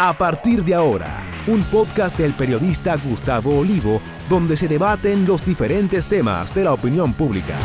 A 0.00 0.12
partir 0.12 0.62
de 0.62 0.76
ahora, 0.76 1.24
un 1.48 1.60
podcast 1.64 2.16
del 2.16 2.32
periodista 2.32 2.96
Gustavo 2.96 3.58
Olivo, 3.58 4.00
donde 4.28 4.56
se 4.56 4.68
debaten 4.68 5.26
los 5.26 5.44
diferentes 5.44 6.06
temas 6.06 6.54
de 6.54 6.62
la 6.62 6.72
opinión 6.72 7.12
pública. 7.12 7.58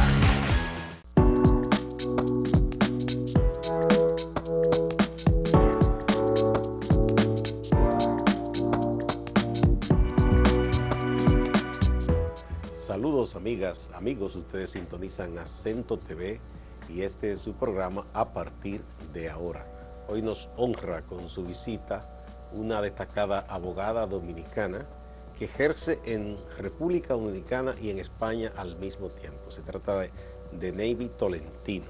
Saludos 12.73 13.35
amigas, 13.35 13.91
amigos, 13.93 14.35
ustedes 14.35 14.71
sintonizan 14.71 15.37
Acento 15.37 15.99
TV 15.99 16.39
y 16.89 17.03
este 17.03 17.33
es 17.33 17.41
su 17.41 17.53
programa 17.53 18.07
a 18.11 18.33
partir 18.33 18.81
de 19.13 19.29
ahora. 19.29 19.67
Hoy 20.07 20.23
nos 20.23 20.49
honra 20.57 21.03
con 21.03 21.29
su 21.29 21.43
visita 21.43 22.09
una 22.53 22.81
destacada 22.81 23.45
abogada 23.49 24.05
dominicana 24.05 24.85
que 25.37 25.45
ejerce 25.45 25.99
en 26.05 26.37
República 26.57 27.13
Dominicana 27.15 27.75
y 27.81 27.89
en 27.89 27.99
España 27.99 28.51
al 28.55 28.75
mismo 28.77 29.09
tiempo. 29.09 29.51
Se 29.51 29.61
trata 29.61 29.99
de, 29.99 30.11
de 30.51 30.71
Navy 30.71 31.09
Tolentino, 31.17 31.85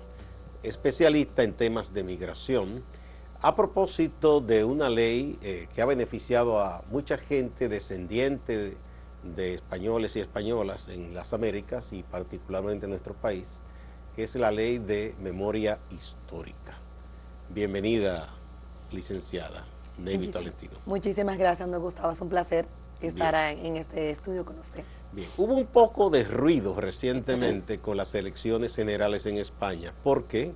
especialista 0.63 1.43
en 1.43 1.53
temas 1.53 1.93
de 1.93 2.03
migración, 2.03 2.83
a 3.41 3.55
propósito 3.55 4.39
de 4.39 4.63
una 4.63 4.89
ley 4.89 5.37
eh, 5.41 5.67
que 5.75 5.81
ha 5.81 5.85
beneficiado 5.85 6.61
a 6.61 6.81
mucha 6.89 7.17
gente 7.17 7.67
descendiente 7.67 8.57
de, 8.57 8.77
de 9.35 9.55
españoles 9.55 10.15
y 10.15 10.21
españolas 10.21 10.87
en 10.87 11.13
las 11.13 11.33
Américas 11.33 11.91
y 11.91 12.03
particularmente 12.03 12.85
en 12.85 12.91
nuestro 12.91 13.13
país, 13.13 13.63
que 14.15 14.23
es 14.23 14.35
la 14.35 14.51
ley 14.51 14.77
de 14.77 15.15
memoria 15.19 15.79
histórica. 15.91 16.77
Bienvenida, 17.49 18.29
licenciada. 18.91 19.65
Navy 19.97 20.27
Tolentino. 20.27 20.73
Muchísimas 20.85 21.37
gracias, 21.37 21.69
don 21.69 21.81
Gustavo. 21.81 22.11
Es 22.11 22.21
un 22.21 22.29
placer 22.29 22.67
estar 23.01 23.35
en 23.35 23.77
este 23.77 24.11
estudio 24.11 24.45
con 24.45 24.57
usted. 24.59 24.83
Bien. 25.11 25.27
Hubo 25.37 25.53
un 25.53 25.67
poco 25.67 26.09
de 26.09 26.23
ruido 26.23 26.79
recientemente 26.79 27.79
con 27.79 27.97
las 27.97 28.15
elecciones 28.15 28.75
generales 28.75 29.25
en 29.25 29.37
España, 29.37 29.93
porque 30.03 30.53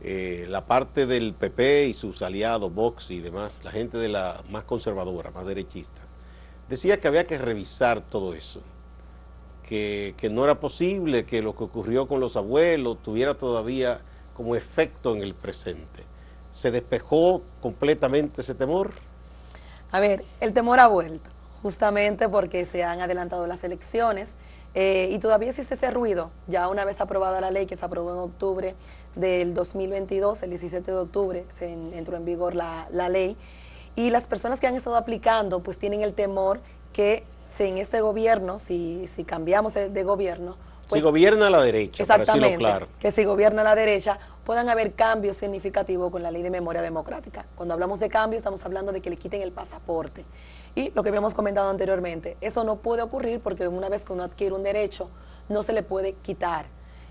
eh, 0.00 0.46
la 0.48 0.66
parte 0.66 1.06
del 1.06 1.34
PP 1.34 1.88
y 1.88 1.94
sus 1.94 2.22
aliados, 2.22 2.72
Vox 2.72 3.10
y 3.10 3.20
demás, 3.20 3.60
la 3.64 3.72
gente 3.72 3.98
de 3.98 4.08
la 4.08 4.42
más 4.50 4.64
conservadora, 4.64 5.30
más 5.30 5.46
derechista, 5.46 6.00
decía 6.68 7.00
que 7.00 7.08
había 7.08 7.26
que 7.26 7.38
revisar 7.38 8.02
todo 8.02 8.34
eso, 8.34 8.60
que, 9.68 10.14
que 10.16 10.30
no 10.30 10.44
era 10.44 10.60
posible 10.60 11.24
que 11.24 11.42
lo 11.42 11.56
que 11.56 11.64
ocurrió 11.64 12.06
con 12.06 12.20
los 12.20 12.36
abuelos 12.36 13.02
tuviera 13.02 13.34
todavía 13.34 14.00
como 14.34 14.54
efecto 14.54 15.16
en 15.16 15.22
el 15.22 15.34
presente. 15.34 16.04
¿Se 16.58 16.72
despejó 16.72 17.42
completamente 17.62 18.40
ese 18.40 18.52
temor? 18.52 18.90
A 19.92 20.00
ver, 20.00 20.24
el 20.40 20.52
temor 20.52 20.80
ha 20.80 20.88
vuelto, 20.88 21.30
justamente 21.62 22.28
porque 22.28 22.64
se 22.64 22.82
han 22.82 23.00
adelantado 23.00 23.46
las 23.46 23.62
elecciones 23.62 24.30
eh, 24.74 25.08
y 25.12 25.20
todavía 25.20 25.50
existe 25.50 25.74
ese 25.74 25.92
ruido. 25.92 26.32
Ya 26.48 26.66
una 26.66 26.84
vez 26.84 27.00
aprobada 27.00 27.40
la 27.40 27.52
ley 27.52 27.66
que 27.66 27.76
se 27.76 27.84
aprobó 27.84 28.10
en 28.10 28.18
octubre 28.18 28.74
del 29.14 29.54
2022, 29.54 30.42
el 30.42 30.50
17 30.50 30.90
de 30.90 30.96
octubre 30.96 31.44
se 31.52 31.72
en, 31.72 31.92
entró 31.94 32.16
en 32.16 32.24
vigor 32.24 32.56
la, 32.56 32.88
la 32.90 33.08
ley 33.08 33.36
y 33.94 34.10
las 34.10 34.26
personas 34.26 34.58
que 34.58 34.66
han 34.66 34.74
estado 34.74 34.96
aplicando 34.96 35.60
pues 35.60 35.78
tienen 35.78 36.02
el 36.02 36.12
temor 36.12 36.58
que 36.92 37.22
si 37.56 37.66
en 37.66 37.78
este 37.78 38.00
gobierno, 38.00 38.58
si, 38.58 39.06
si 39.06 39.22
cambiamos 39.22 39.74
de 39.74 40.02
gobierno, 40.02 40.56
pues, 40.88 41.00
si 41.00 41.04
gobierna 41.04 41.50
la 41.50 41.62
derecha, 41.62 42.02
exactamente, 42.02 42.56
para 42.56 42.58
claro. 42.58 42.88
que 42.98 43.10
si 43.10 43.24
gobierna 43.24 43.62
la 43.62 43.74
derecha, 43.74 44.18
puedan 44.44 44.68
haber 44.68 44.94
cambios 44.94 45.36
significativos 45.36 46.10
con 46.10 46.22
la 46.22 46.30
ley 46.30 46.42
de 46.42 46.50
memoria 46.50 46.80
democrática. 46.80 47.44
Cuando 47.54 47.74
hablamos 47.74 48.00
de 48.00 48.08
cambios, 48.08 48.40
estamos 48.40 48.64
hablando 48.64 48.92
de 48.92 49.00
que 49.00 49.10
le 49.10 49.16
quiten 49.16 49.42
el 49.42 49.52
pasaporte. 49.52 50.24
Y 50.74 50.90
lo 50.92 51.02
que 51.02 51.10
habíamos 51.10 51.34
comentado 51.34 51.68
anteriormente, 51.68 52.36
eso 52.40 52.64
no 52.64 52.76
puede 52.76 53.02
ocurrir 53.02 53.40
porque 53.40 53.68
una 53.68 53.88
vez 53.88 54.04
que 54.04 54.12
uno 54.12 54.22
adquiere 54.22 54.54
un 54.54 54.62
derecho, 54.62 55.10
no 55.48 55.62
se 55.62 55.72
le 55.72 55.82
puede 55.82 56.14
quitar. 56.14 56.66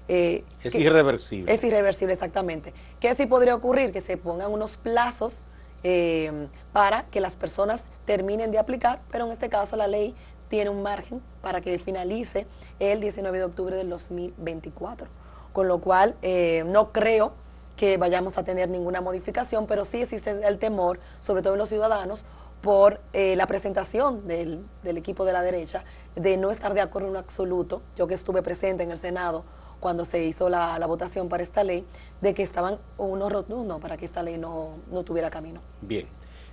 Eh, 0.07 0.44
es 0.63 0.72
que, 0.72 0.80
irreversible. 0.80 1.53
Es 1.53 1.63
irreversible, 1.63 2.13
exactamente. 2.13 2.74
¿Qué 3.00 3.13
sí 3.13 3.25
podría 3.25 3.56
ocurrir? 3.56 3.91
Que 3.91 4.01
se 4.01 4.18
pongan 4.18 4.51
unos 4.51 4.78
plazos 4.78 5.44
eh, 5.84 6.47
para 6.74 7.03
que 7.06 7.22
las 7.22 7.35
personas 7.35 7.84
terminen 8.06 8.51
de 8.51 8.57
aplicar, 8.57 9.01
pero 9.12 9.25
en 9.25 9.31
este 9.31 9.50
caso 9.50 9.75
la 9.75 9.88
ley 9.88 10.16
tiene 10.50 10.69
un 10.69 10.81
margen 10.81 11.22
para 11.41 11.62
que 11.62 11.78
finalice 11.80 12.47
el 12.80 13.00
19 13.00 13.38
de 13.38 13.44
octubre 13.44 13.75
del 13.75 13.90
2024. 13.90 15.08
Con 15.53 15.68
lo 15.68 15.80
cual, 15.80 16.16
eh, 16.22 16.63
no 16.68 16.91
creo 16.91 17.34
que 17.75 17.97
vayamos 17.97 18.38
a 18.38 18.44
tener 18.44 18.69
ninguna 18.69 19.02
modificación, 19.02 19.68
pero 19.68 19.86
sí 19.86 20.02
existe 20.02 20.31
el 20.31 20.57
temor, 20.57 21.00
sobre 21.19 21.41
todo 21.41 21.53
en 21.53 21.59
los 21.59 21.69
ciudadanos, 21.69 22.25
por 22.62 23.00
eh, 23.13 23.36
la 23.36 23.46
presentación 23.46 24.28
del, 24.28 24.66
equipo 24.84 25.25
de 25.25 25.34
la 25.34 25.41
derecha, 25.44 25.84
de 26.16 26.38
no 26.38 26.52
estar 26.52 26.74
de 26.74 26.81
acuerdo 26.81 27.09
en 27.09 27.16
absoluto. 27.16 27.81
Yo 27.96 28.07
que 28.07 28.16
estuve 28.16 28.41
presente 28.41 28.84
en 28.84 28.91
el 28.91 28.97
Senado 28.97 29.44
cuando 29.80 30.06
se 30.06 30.24
hizo 30.24 30.50
la, 30.50 30.80
la 30.80 30.88
votación 30.88 31.30
para 31.30 31.44
esta 31.44 31.63
ley, 31.63 31.86
de 32.19 32.34
que 32.34 32.41
estaban 32.41 32.80
unos 32.97 33.31
rotundos 33.31 33.80
para 33.80 33.96
que 33.96 34.06
esta 34.06 34.24
ley 34.24 34.40
no, 34.40 34.72
no 34.91 35.03
tuviera 35.03 35.30
camino. 35.30 35.62
Bien, 35.81 36.07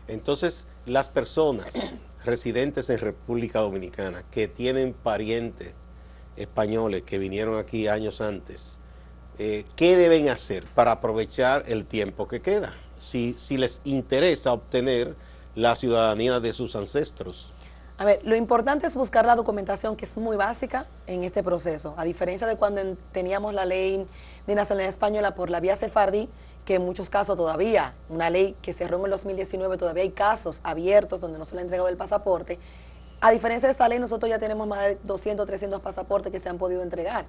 entonces 0.09 0.67
las 0.87 1.09
personas 1.09 1.75
residentes 2.25 2.91
en 2.91 2.99
República 2.99 3.61
Dominicana 3.61 4.25
que 4.31 4.49
tienen 4.49 4.95
parientes 4.95 5.75
españoles 6.37 7.03
que 7.05 7.19
vinieron 7.19 7.59
aquí 7.59 7.89
años 7.89 8.21
antes, 8.21 8.79
eh, 9.39 9.65
¿qué 9.77 9.97
deben 9.97 10.29
hacer 10.29 10.65
para 10.75 10.93
aprovechar 10.93 11.65
el 11.67 11.85
tiempo 11.85 12.29
que 12.29 12.41
queda? 12.41 12.75
Si, 12.99 13.35
si 13.37 13.57
les 13.57 13.81
interesa 13.85 14.53
obtener 14.53 15.17
la 15.55 15.75
ciudadanía 15.77 16.41
de 16.41 16.53
sus 16.53 16.75
ancestros. 16.77 17.53
A 17.97 18.05
ver, 18.05 18.21
lo 18.25 18.35
importante 18.35 18.89
es 18.89 18.97
buscar 18.97 19.25
la 19.25 19.37
documentación 19.37 19.95
que 19.95 20.05
es 20.05 20.17
muy 20.17 20.37
básica 20.37 20.87
en 21.07 21.23
este 21.23 21.45
proceso. 21.45 21.95
A 21.97 22.05
diferencia 22.05 22.47
de 22.47 22.57
cuando 22.57 22.97
teníamos 23.13 23.55
la 23.55 23.65
ley 23.65 24.05
de 24.47 24.55
nacionalidad 24.55 24.89
española 24.89 25.37
por 25.37 25.49
la 25.49 25.61
vía 25.61 25.77
sefardí, 25.77 26.29
que 26.65 26.77
en 26.77 26.85
muchos 26.85 27.11
casos 27.11 27.37
todavía, 27.37 27.95
una 28.09 28.31
ley 28.31 28.57
que 28.63 28.73
cerró 28.73 28.99
en 28.99 29.05
el 29.07 29.11
2019, 29.11 29.77
todavía 29.77 30.03
hay 30.03 30.11
casos 30.11 30.61
abiertos 30.65 31.21
donde 31.21 31.39
no 31.39 31.45
se 31.45 31.55
le 31.55 31.61
ha 31.61 31.63
entregado 31.63 31.89
el 31.89 31.97
pasaporte. 31.97 32.59
A 33.21 33.31
diferencia 33.31 33.69
de 33.69 33.73
esta 33.73 33.89
ley, 33.89 33.99
nosotros 33.99 34.31
ya 34.31 34.39
tenemos 34.39 34.67
más 34.67 34.81
de 34.81 34.99
200, 35.03 35.47
300 35.47 35.81
pasaportes 35.81 36.33
que 36.33 36.39
se 36.39 36.49
han 36.49 36.59
podido 36.59 36.83
entregar. 36.83 37.27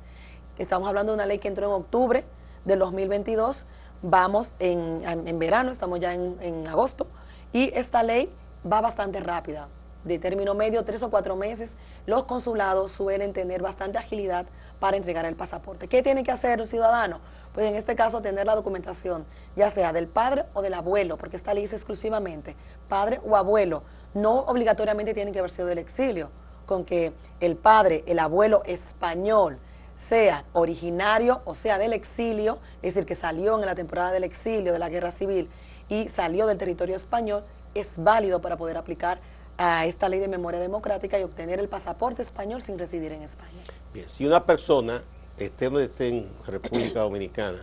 Estamos 0.57 0.87
hablando 0.87 1.11
de 1.11 1.17
una 1.17 1.25
ley 1.25 1.39
que 1.39 1.47
entró 1.47 1.67
en 1.67 1.73
octubre 1.73 2.23
del 2.63 2.79
2022, 2.79 3.65
vamos 4.01 4.53
en, 4.59 5.01
en 5.05 5.39
verano, 5.39 5.71
estamos 5.71 5.99
ya 5.99 6.13
en 6.13 6.67
agosto, 6.67 7.07
y 7.53 7.71
esta 7.77 8.03
ley 8.03 8.31
va 8.65 8.81
bastante 8.81 9.19
rápida 9.19 9.67
de 10.05 10.19
término 10.19 10.53
medio, 10.53 10.85
tres 10.85 11.03
o 11.03 11.09
cuatro 11.09 11.35
meses, 11.35 11.73
los 12.05 12.23
consulados 12.23 12.91
suelen 12.91 13.33
tener 13.33 13.61
bastante 13.61 13.97
agilidad 13.97 14.45
para 14.79 14.95
entregar 14.97 15.25
el 15.25 15.35
pasaporte. 15.35 15.87
¿Qué 15.87 16.01
tiene 16.01 16.23
que 16.23 16.31
hacer 16.31 16.59
un 16.59 16.65
ciudadano? 16.65 17.19
Pues 17.53 17.67
en 17.67 17.75
este 17.75 17.95
caso 17.95 18.21
tener 18.21 18.45
la 18.45 18.55
documentación, 18.55 19.25
ya 19.55 19.69
sea 19.69 19.91
del 19.93 20.07
padre 20.07 20.45
o 20.53 20.61
del 20.61 20.75
abuelo, 20.75 21.17
porque 21.17 21.37
esta 21.37 21.53
ley 21.53 21.63
dice 21.63 21.75
exclusivamente 21.75 22.55
padre 22.87 23.19
o 23.27 23.35
abuelo, 23.35 23.83
no 24.13 24.39
obligatoriamente 24.39 25.13
tienen 25.13 25.33
que 25.33 25.39
haber 25.39 25.51
sido 25.51 25.67
del 25.67 25.79
exilio, 25.79 26.29
con 26.65 26.85
que 26.85 27.13
el 27.39 27.55
padre, 27.55 28.03
el 28.07 28.19
abuelo 28.19 28.61
español, 28.65 29.59
sea 29.95 30.43
originario 30.53 31.41
o 31.45 31.55
sea 31.55 31.77
del 31.77 31.93
exilio, 31.93 32.59
es 32.81 32.93
decir, 32.93 33.07
que 33.07 33.15
salió 33.15 33.55
en 33.55 33.65
la 33.65 33.75
temporada 33.75 34.11
del 34.11 34.25
exilio, 34.25 34.73
de 34.73 34.79
la 34.79 34.89
guerra 34.89 35.11
civil, 35.11 35.49
y 35.87 36.09
salió 36.09 36.47
del 36.47 36.57
territorio 36.57 36.95
español, 36.95 37.43
es 37.73 38.03
válido 38.03 38.41
para 38.41 38.57
poder 38.57 38.77
aplicar 38.77 39.19
a 39.57 39.85
esta 39.85 40.09
ley 40.09 40.19
de 40.19 40.27
memoria 40.27 40.59
democrática 40.59 41.19
y 41.19 41.23
obtener 41.23 41.59
el 41.59 41.69
pasaporte 41.69 42.21
español 42.21 42.61
sin 42.61 42.77
residir 42.77 43.11
en 43.11 43.21
España. 43.21 43.63
Bien, 43.93 44.09
si 44.09 44.25
una 44.25 44.45
persona, 44.45 45.01
esté 45.37 45.65
donde 45.65 45.85
esté 45.85 46.09
en 46.09 46.29
República 46.45 47.01
Dominicana, 47.01 47.61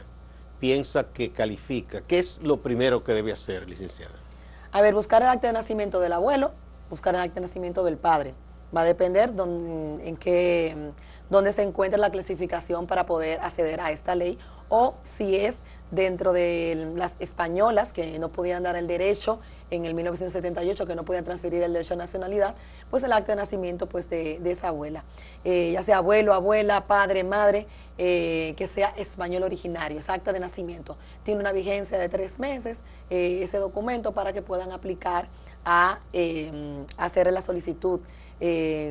piensa 0.60 1.12
que 1.12 1.32
califica, 1.32 2.02
¿qué 2.02 2.18
es 2.18 2.40
lo 2.42 2.58
primero 2.58 3.02
que 3.04 3.12
debe 3.12 3.32
hacer, 3.32 3.68
licenciada? 3.68 4.14
A 4.70 4.80
ver, 4.80 4.94
buscar 4.94 5.22
el 5.22 5.28
acta 5.28 5.48
de 5.48 5.52
nacimiento 5.52 6.00
del 6.00 6.12
abuelo, 6.12 6.52
buscar 6.88 7.14
el 7.14 7.20
acta 7.20 7.36
de 7.36 7.40
nacimiento 7.42 7.84
del 7.84 7.98
padre. 7.98 8.34
Va 8.74 8.82
a 8.82 8.84
depender 8.84 9.34
don, 9.34 10.00
en 10.04 10.16
qué, 10.16 10.92
dónde 11.30 11.52
se 11.52 11.62
encuentra 11.62 11.98
la 11.98 12.10
clasificación 12.10 12.86
para 12.86 13.06
poder 13.06 13.40
acceder 13.40 13.80
a 13.80 13.90
esta 13.92 14.14
ley 14.14 14.38
o 14.74 14.94
si 15.02 15.36
es 15.36 15.58
dentro 15.90 16.32
de 16.32 16.90
las 16.96 17.16
españolas 17.18 17.92
que 17.92 18.18
no 18.18 18.30
podían 18.30 18.62
dar 18.62 18.74
el 18.74 18.86
derecho 18.86 19.38
en 19.70 19.84
el 19.84 19.92
1978, 19.92 20.86
que 20.86 20.94
no 20.94 21.04
podían 21.04 21.24
transferir 21.24 21.62
el 21.62 21.74
derecho 21.74 21.92
a 21.92 21.98
nacionalidad, 21.98 22.54
pues 22.90 23.02
el 23.02 23.12
acta 23.12 23.32
de 23.32 23.36
nacimiento 23.36 23.86
pues 23.86 24.08
de, 24.08 24.40
esa 24.50 24.68
abuela, 24.68 25.04
eh, 25.44 25.72
ya 25.72 25.82
sea 25.82 25.98
abuelo, 25.98 26.32
abuela, 26.32 26.86
padre, 26.86 27.22
madre, 27.22 27.66
eh, 27.98 28.54
que 28.56 28.66
sea 28.66 28.94
español 28.96 29.42
originario, 29.42 29.98
esa 29.98 30.14
acta 30.14 30.32
de 30.32 30.40
nacimiento. 30.40 30.96
Tiene 31.22 31.42
una 31.42 31.52
vigencia 31.52 31.98
de 31.98 32.08
tres 32.08 32.38
meses 32.38 32.80
eh, 33.10 33.40
ese 33.42 33.58
documento 33.58 34.12
para 34.12 34.32
que 34.32 34.40
puedan 34.40 34.72
aplicar 34.72 35.28
a 35.66 36.00
hacer 36.96 37.30
la 37.30 37.42
solicitud 37.42 38.00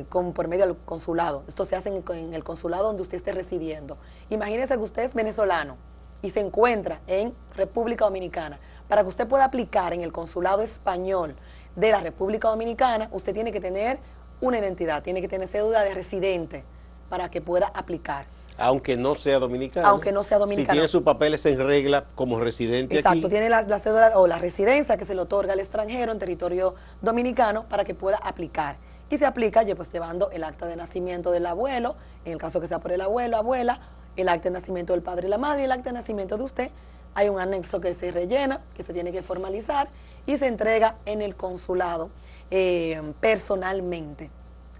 con, 0.08 0.32
por 0.32 0.48
medio 0.48 0.66
del 0.66 0.76
consulado. 0.76 1.42
Esto 1.46 1.64
se 1.64 1.76
hace 1.76 1.90
en, 1.90 2.02
en 2.16 2.34
el 2.34 2.42
consulado 2.42 2.84
donde 2.84 3.02
usted 3.02 3.16
esté 3.16 3.32
residiendo. 3.32 3.98
Imagínese 4.30 4.74
que 4.74 4.82
usted 4.82 5.02
es 5.02 5.14
venezolano 5.14 5.76
y 6.22 6.30
se 6.30 6.40
encuentra 6.40 7.00
en 7.06 7.34
República 7.54 8.04
Dominicana, 8.04 8.58
para 8.88 9.02
que 9.02 9.08
usted 9.08 9.26
pueda 9.26 9.44
aplicar 9.44 9.92
en 9.92 10.02
el 10.02 10.12
consulado 10.12 10.62
español 10.62 11.34
de 11.76 11.90
la 11.90 12.00
República 12.00 12.48
Dominicana, 12.48 13.08
usted 13.12 13.34
tiene 13.34 13.52
que 13.52 13.60
tener 13.60 13.98
una 14.40 14.58
identidad, 14.58 15.02
tiene 15.02 15.20
que 15.20 15.28
tener 15.28 15.48
cédula 15.48 15.82
de 15.82 15.94
residente 15.94 16.64
para 17.08 17.30
que 17.30 17.40
pueda 17.40 17.66
aplicar. 17.68 18.26
Aunque 18.58 18.96
no 18.96 19.16
sea 19.16 19.38
dominicano. 19.38 19.88
Aunque 19.88 20.12
no 20.12 20.22
sea 20.22 20.38
dominicano. 20.38 20.72
Si 20.72 20.72
tiene 20.72 20.88
sus 20.88 21.02
papeles 21.02 21.44
en 21.46 21.58
regla 21.58 22.04
como 22.14 22.38
residente 22.38 22.96
Exacto, 22.96 23.28
tiene 23.28 23.48
la, 23.48 23.62
la, 23.62 23.78
cédula 23.78 24.12
o 24.16 24.26
la 24.26 24.38
residencia 24.38 24.96
que 24.96 25.04
se 25.04 25.14
le 25.14 25.22
otorga 25.22 25.54
al 25.54 25.60
extranjero 25.60 26.12
en 26.12 26.18
territorio 26.18 26.74
dominicano 27.00 27.64
para 27.68 27.84
que 27.84 27.94
pueda 27.94 28.18
aplicar. 28.18 28.76
Y 29.12 29.18
se 29.18 29.26
aplica 29.26 29.62
pues, 29.76 29.92
llevando 29.92 30.30
el 30.30 30.42
acta 30.42 30.64
de 30.64 30.74
nacimiento 30.74 31.32
del 31.32 31.44
abuelo, 31.44 31.96
en 32.24 32.32
el 32.32 32.38
caso 32.38 32.62
que 32.62 32.66
sea 32.66 32.78
por 32.78 32.92
el 32.92 33.02
abuelo, 33.02 33.36
abuela, 33.36 33.78
el 34.16 34.26
acta 34.26 34.48
de 34.48 34.54
nacimiento 34.54 34.94
del 34.94 35.02
padre 35.02 35.26
y 35.26 35.30
la 35.30 35.36
madre 35.36 35.60
y 35.60 35.64
el 35.66 35.72
acta 35.72 35.90
de 35.90 35.92
nacimiento 35.92 36.38
de 36.38 36.44
usted. 36.44 36.70
Hay 37.12 37.28
un 37.28 37.38
anexo 37.38 37.78
que 37.78 37.92
se 37.92 38.10
rellena, 38.10 38.62
que 38.74 38.82
se 38.82 38.94
tiene 38.94 39.12
que 39.12 39.22
formalizar 39.22 39.90
y 40.24 40.38
se 40.38 40.46
entrega 40.46 40.96
en 41.04 41.20
el 41.20 41.36
consulado 41.36 42.08
eh, 42.50 43.12
personalmente. 43.20 44.30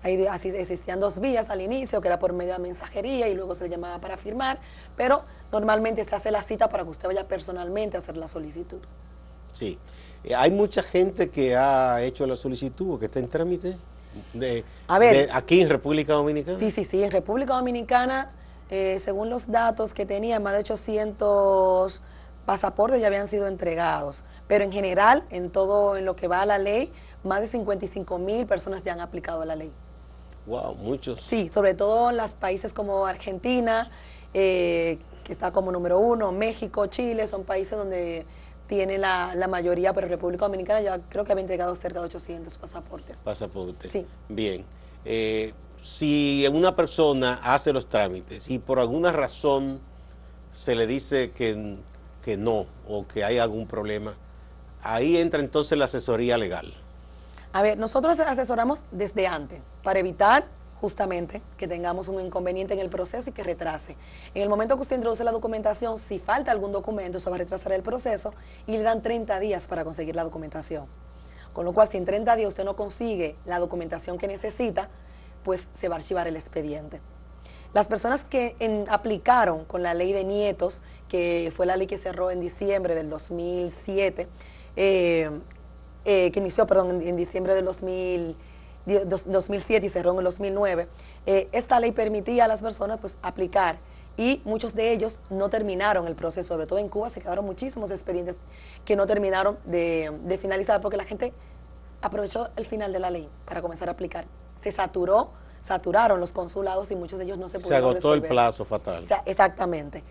Ahí 0.03 0.27
así 0.27 0.49
existían 0.49 0.99
dos 0.99 1.21
vías 1.21 1.51
al 1.51 1.61
inicio, 1.61 2.01
que 2.01 2.09
era 2.09 2.19
por 2.19 2.33
medio 2.33 2.55
de 2.55 2.59
mensajería 2.59 3.29
y 3.29 3.35
luego 3.35 3.55
se 3.55 3.69
llamaba 3.69 4.01
para 4.01 4.17
firmar, 4.17 4.61
pero 4.97 5.25
normalmente 5.53 6.07
se 6.07 6.15
hace 6.15 6.31
la 6.31 6.41
cita 6.41 6.71
para 6.71 6.85
que 6.85 6.89
usted 6.89 7.07
vaya 7.07 7.29
personalmente 7.29 7.99
a 7.99 8.01
hacer 8.01 8.17
la 8.17 8.29
solicitud. 8.29 8.81
Sí. 9.53 9.79
Eh, 10.25 10.35
hay 10.35 10.51
mucha 10.51 10.83
gente 10.83 11.29
que 11.29 11.55
ha 11.55 12.01
hecho 12.01 12.27
la 12.27 12.37
solicitud 12.37 12.95
o 12.95 12.99
que 12.99 13.07
está 13.07 13.19
en 13.19 13.29
trámite 13.29 13.77
de, 14.33 14.65
a 14.89 14.99
ver, 14.99 15.31
aquí 15.33 15.61
en 15.61 15.69
República 15.69 16.15
Dominicana. 16.15 16.59
Sí, 16.59 16.71
sí, 16.71 16.85
sí. 16.85 17.03
En 17.03 17.11
República 17.11 17.55
Dominicana, 17.55 18.31
eh, 18.71 18.99
según 18.99 19.31
los 19.31 19.51
datos 19.51 19.95
que 19.95 20.07
tenía, 20.07 20.41
más 20.41 20.55
de 20.55 20.61
800 20.61 22.03
pasaportes 22.47 23.01
ya 23.01 23.07
habían 23.07 23.29
sido 23.29 23.47
entregados. 23.47 24.25
Pero 24.49 24.65
en 24.65 24.73
general, 24.73 25.25
en 25.31 25.51
todo 25.51 25.97
en 25.97 26.05
lo 26.05 26.17
que 26.17 26.29
va 26.29 26.43
a 26.43 26.47
la 26.47 26.59
ley, 26.59 26.93
más 27.25 27.41
de 27.41 27.49
55 27.49 28.19
mil 28.19 28.47
personas 28.47 28.83
ya 28.83 28.93
han 28.93 29.01
aplicado 29.01 29.43
a 29.43 29.47
la 29.47 29.57
ley. 29.57 29.73
Wow, 30.47 30.75
muchos. 30.75 31.23
Sí, 31.23 31.49
sobre 31.49 31.75
todo 31.75 32.11
en 32.11 32.17
los 32.17 32.33
países 32.33 32.73
como 32.73 33.07
Argentina, 33.07 33.91
eh, 34.35 34.99
que 35.23 35.33
está 35.33 35.53
como 35.53 35.71
número 35.71 35.99
uno, 36.01 36.33
México, 36.33 36.87
Chile, 36.87 37.29
son 37.29 37.45
países 37.45 37.79
donde 37.79 38.27
tiene 38.73 38.97
la, 38.97 39.49
mayoría, 39.51 39.93
pero 39.93 40.09
República 40.09 40.47
Dominicana 40.47 40.81
ya 40.81 40.99
creo 41.11 41.27
que 41.27 41.33
había 41.33 41.43
entregado 41.43 41.77
cerca 41.77 42.01
de 42.01 42.07
800 42.07 42.57
pasaportes. 42.57 43.21
Pasaportes. 43.21 43.91
Sí. 43.91 44.07
Bien. 44.31 44.65
Eh, 45.05 45.53
si 45.83 46.47
una 46.51 46.75
persona 46.75 47.39
hace 47.43 47.75
los 47.75 47.87
trámites 47.87 48.51
y 48.51 48.59
por 48.59 48.79
alguna 48.79 49.13
razón 49.13 49.79
se 50.55 50.75
le 50.75 50.87
dice 50.87 51.33
que, 51.33 51.77
que 52.25 52.39
no 52.39 52.65
o 52.89 53.07
que 53.07 53.25
hay 53.25 53.37
algún 53.37 53.67
problema, 53.67 54.15
ahí 54.83 55.19
entra 55.19 55.41
entonces 55.41 55.77
la 55.77 55.85
asesoría 55.85 56.39
legal. 56.39 56.73
A 57.53 57.61
ver, 57.61 57.77
nosotros 57.77 58.19
asesoramos 58.21 58.87
desde 58.91 59.27
antes 59.27 59.61
para 59.83 59.99
evitar 59.99 60.47
justamente 60.83 61.41
que 61.57 61.69
tengamos 61.69 62.09
un 62.09 62.21
inconveniente 62.21 62.75
en 62.75 62.81
el 62.81 62.91
proceso 62.91 63.31
y 63.31 63.33
que 63.33 63.45
retrase. 63.45 63.97
En 64.35 64.43
el 64.43 64.49
momento 64.49 64.75
que 64.75 64.83
usted 64.83 64.97
introduce 64.97 65.23
la 65.23 65.31
documentación, 65.31 65.97
si 65.97 66.19
falta 66.19 66.51
algún 66.51 66.73
documento, 66.73 67.19
eso 67.19 67.31
va 67.31 67.37
a 67.37 67.39
retrasar 67.39 67.71
el 67.71 67.83
proceso 67.83 68.35
y 68.67 68.73
le 68.73 68.83
dan 68.83 69.01
30 69.01 69.39
días 69.39 69.69
para 69.69 69.85
conseguir 69.85 70.17
la 70.17 70.25
documentación. 70.25 70.87
Con 71.53 71.65
lo 71.65 71.73
cual, 71.73 71.87
si 71.87 71.99
en 71.99 72.05
30 72.05 72.35
días 72.35 72.49
usted 72.49 72.65
no 72.65 72.75
consigue 72.75 73.37
la 73.47 73.61
documentación 73.61 74.19
que 74.19 74.27
necesita, 74.27 74.89
pues 75.45 75.69
se 75.75 75.89
va 75.89 75.95
a 75.95 75.99
archivar 75.99 76.27
el 76.27 76.35
expediente. 76.35 77.01
Las 77.75 77.87
personas 77.87 78.25
que 78.25 78.57
aplicaron 78.89 79.65
con 79.65 79.85
la 79.85 79.95
ley 79.95 80.13
de 80.13 80.25
nietos, 80.25 80.83
que 81.09 81.53
fue 81.55 81.65
la 81.65 81.77
ley 81.77 81.87
que 81.87 81.97
cerró 81.97 82.33
en 82.33 82.41
diciembre 82.41 82.97
del 82.97 83.09
2007, 83.09 84.27
eh, 84.75 85.31
eh, 86.05 86.31
que 86.33 86.41
inició, 86.41 86.67
perdón, 86.67 87.01
en, 87.01 87.15
diciembre 87.17 87.55
del 87.55 87.65
2007 87.67 88.52
y 88.87 89.89
cerró 89.89 90.13
en 90.13 90.19
el 90.19 90.25
2009, 90.25 90.89
eh, 91.27 91.49
esta 91.53 91.79
ley 91.81 91.93
permitía 91.93 92.45
a 92.47 92.49
las 92.49 92.63
personas 92.63 92.99
pues 93.01 93.19
aplicar 93.23 93.79
y 94.17 94.43
muchos 94.45 94.75
de 94.75 94.93
ellos 94.93 95.19
no 95.31 95.49
terminaron 95.49 96.07
el 96.07 96.15
proceso, 96.15 96.49
sobre 96.49 96.67
todo 96.67 96.79
en 96.79 96.89
Cuba 96.89 97.09
se 97.09 97.21
quedaron 97.21 97.45
muchísimos 97.45 97.91
expedientes 97.91 98.37
que 98.85 98.97
no 98.97 99.07
terminaron 99.07 99.59
de, 99.65 100.39
finalizar 100.41 100.81
porque 100.81 100.97
la 100.97 101.05
gente 101.05 101.33
aprovechó 102.03 102.49
el 102.57 102.67
final 102.67 102.93
de 102.93 102.99
la 102.99 103.11
ley 103.11 103.29
para 103.47 103.63
comenzar 103.63 103.89
a 103.89 103.93
aplicar. 103.93 104.27
Se 104.57 104.71
saturó, 104.71 105.31
saturaron 105.61 106.21
los 106.21 106.33
consulados 106.33 106.91
y 106.91 106.97
muchos 106.97 107.19
de 107.19 107.25
ellos 107.25 107.39
no 107.39 107.49
se 107.49 107.59
pudieron 107.59 107.83
Se 107.83 107.91
agotó 107.91 108.15
el 108.15 108.23
plazo 108.23 108.65
fatal. 108.65 109.05
exactamente. 109.25 110.03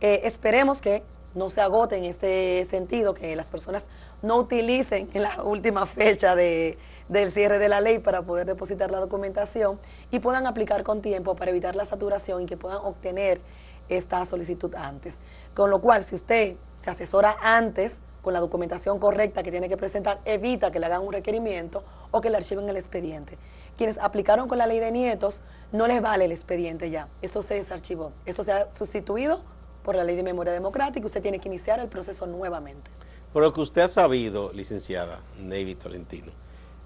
Eh, 0.00 0.20
esperemos 0.24 0.80
que 0.80 1.02
no 1.34 1.50
se 1.50 1.60
agote 1.60 1.96
en 1.96 2.04
este 2.04 2.64
sentido, 2.64 3.14
que 3.14 3.34
las 3.34 3.48
personas 3.48 3.86
no 4.22 4.36
utilicen 4.36 5.08
en 5.12 5.22
la 5.22 5.42
última 5.42 5.86
fecha 5.86 6.34
de, 6.34 6.78
del 7.08 7.30
cierre 7.30 7.58
de 7.58 7.68
la 7.68 7.80
ley 7.80 7.98
para 7.98 8.22
poder 8.22 8.46
depositar 8.46 8.90
la 8.90 8.98
documentación 8.98 9.78
y 10.10 10.18
puedan 10.18 10.46
aplicar 10.46 10.82
con 10.82 11.00
tiempo 11.02 11.34
para 11.36 11.50
evitar 11.50 11.76
la 11.76 11.84
saturación 11.84 12.42
y 12.42 12.46
que 12.46 12.56
puedan 12.56 12.78
obtener 12.78 13.40
esta 13.88 14.24
solicitud 14.24 14.74
antes. 14.74 15.18
Con 15.54 15.70
lo 15.70 15.80
cual, 15.80 16.04
si 16.04 16.14
usted 16.14 16.56
se 16.78 16.90
asesora 16.90 17.36
antes 17.40 18.02
con 18.22 18.34
la 18.34 18.40
documentación 18.40 18.98
correcta 18.98 19.42
que 19.42 19.50
tiene 19.50 19.68
que 19.68 19.76
presentar, 19.76 20.20
evita 20.24 20.70
que 20.70 20.80
le 20.80 20.86
hagan 20.86 21.02
un 21.02 21.12
requerimiento 21.12 21.82
o 22.10 22.20
que 22.20 22.30
le 22.30 22.36
archiven 22.36 22.68
el 22.68 22.76
expediente. 22.76 23.38
Quienes 23.76 23.96
aplicaron 23.98 24.48
con 24.48 24.58
la 24.58 24.66
ley 24.66 24.80
de 24.80 24.90
nietos, 24.90 25.40
no 25.72 25.86
les 25.86 26.02
vale 26.02 26.24
el 26.24 26.32
expediente 26.32 26.90
ya. 26.90 27.08
Eso 27.22 27.42
se 27.42 27.54
desarchivó. 27.54 28.12
Eso 28.26 28.42
se 28.42 28.52
ha 28.52 28.74
sustituido 28.74 29.40
por 29.82 29.94
la 29.94 30.04
ley 30.04 30.16
de 30.16 30.22
memoria 30.22 30.52
democrática, 30.52 31.06
usted 31.06 31.22
tiene 31.22 31.38
que 31.38 31.48
iniciar 31.48 31.80
el 31.80 31.88
proceso 31.88 32.26
nuevamente. 32.26 32.90
Por 33.38 33.44
lo 33.44 33.52
que 33.52 33.60
usted 33.60 33.82
ha 33.82 33.88
sabido, 33.88 34.50
licenciada 34.52 35.20
Navy 35.40 35.76
Tolentino, 35.76 36.32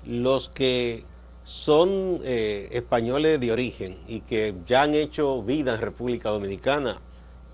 los 0.05 0.51
que 0.51 1.03
son 1.45 2.21
eh, 2.25 2.69
españoles 2.73 3.41
de 3.41 3.53
origen 3.53 3.99
y 4.07 4.21
que 4.21 4.55
ya 4.67 4.83
han 4.83 4.93
hecho 4.93 5.43
vida 5.43 5.73
en 5.73 5.81
República 5.81 6.29
Dominicana, 6.29 6.99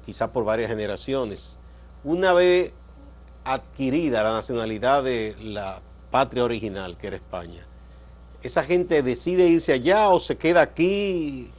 quizás 0.04 0.30
por 0.30 0.42
varias 0.42 0.68
generaciones, 0.68 1.60
una 2.02 2.32
vez 2.32 2.72
adquirida 3.44 4.24
la 4.24 4.32
nacionalidad 4.32 5.04
de 5.04 5.36
la 5.40 5.80
patria 6.10 6.42
original, 6.42 6.96
que 6.96 7.06
era 7.06 7.16
España, 7.18 7.64
¿esa 8.42 8.64
gente 8.64 9.04
decide 9.04 9.46
irse 9.46 9.74
allá 9.74 10.08
o 10.08 10.18
se 10.18 10.36
queda 10.36 10.62
aquí? 10.62 11.52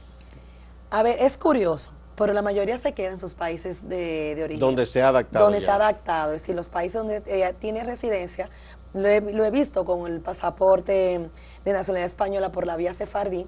A 0.90 1.02
ver, 1.02 1.16
es 1.18 1.38
curioso 1.38 1.90
pero 2.20 2.34
la 2.34 2.42
mayoría 2.42 2.76
se 2.76 2.92
queda 2.92 3.12
en 3.12 3.18
sus 3.18 3.34
países 3.34 3.88
de, 3.88 4.38
origen. 4.44 4.60
Donde 4.60 4.84
se 4.84 5.00
ha 5.00 5.08
adaptado. 5.08 5.42
Donde 5.46 5.58
se 5.62 5.70
ha 5.70 5.76
adaptado. 5.76 6.34
Es 6.34 6.42
decir, 6.42 6.54
los 6.54 6.68
países 6.68 6.92
donde 6.92 7.22
eh, 7.24 7.54
tiene 7.58 7.82
residencia, 7.82 8.50
lo 8.92 9.08
he, 9.08 9.50
visto 9.50 9.86
con 9.86 10.06
el 10.06 10.20
pasaporte 10.20 11.30
de 11.64 11.72
nacionalidad 11.72 12.04
española 12.04 12.52
por 12.52 12.66
la 12.66 12.76
vía 12.76 12.92
sefardí, 12.92 13.46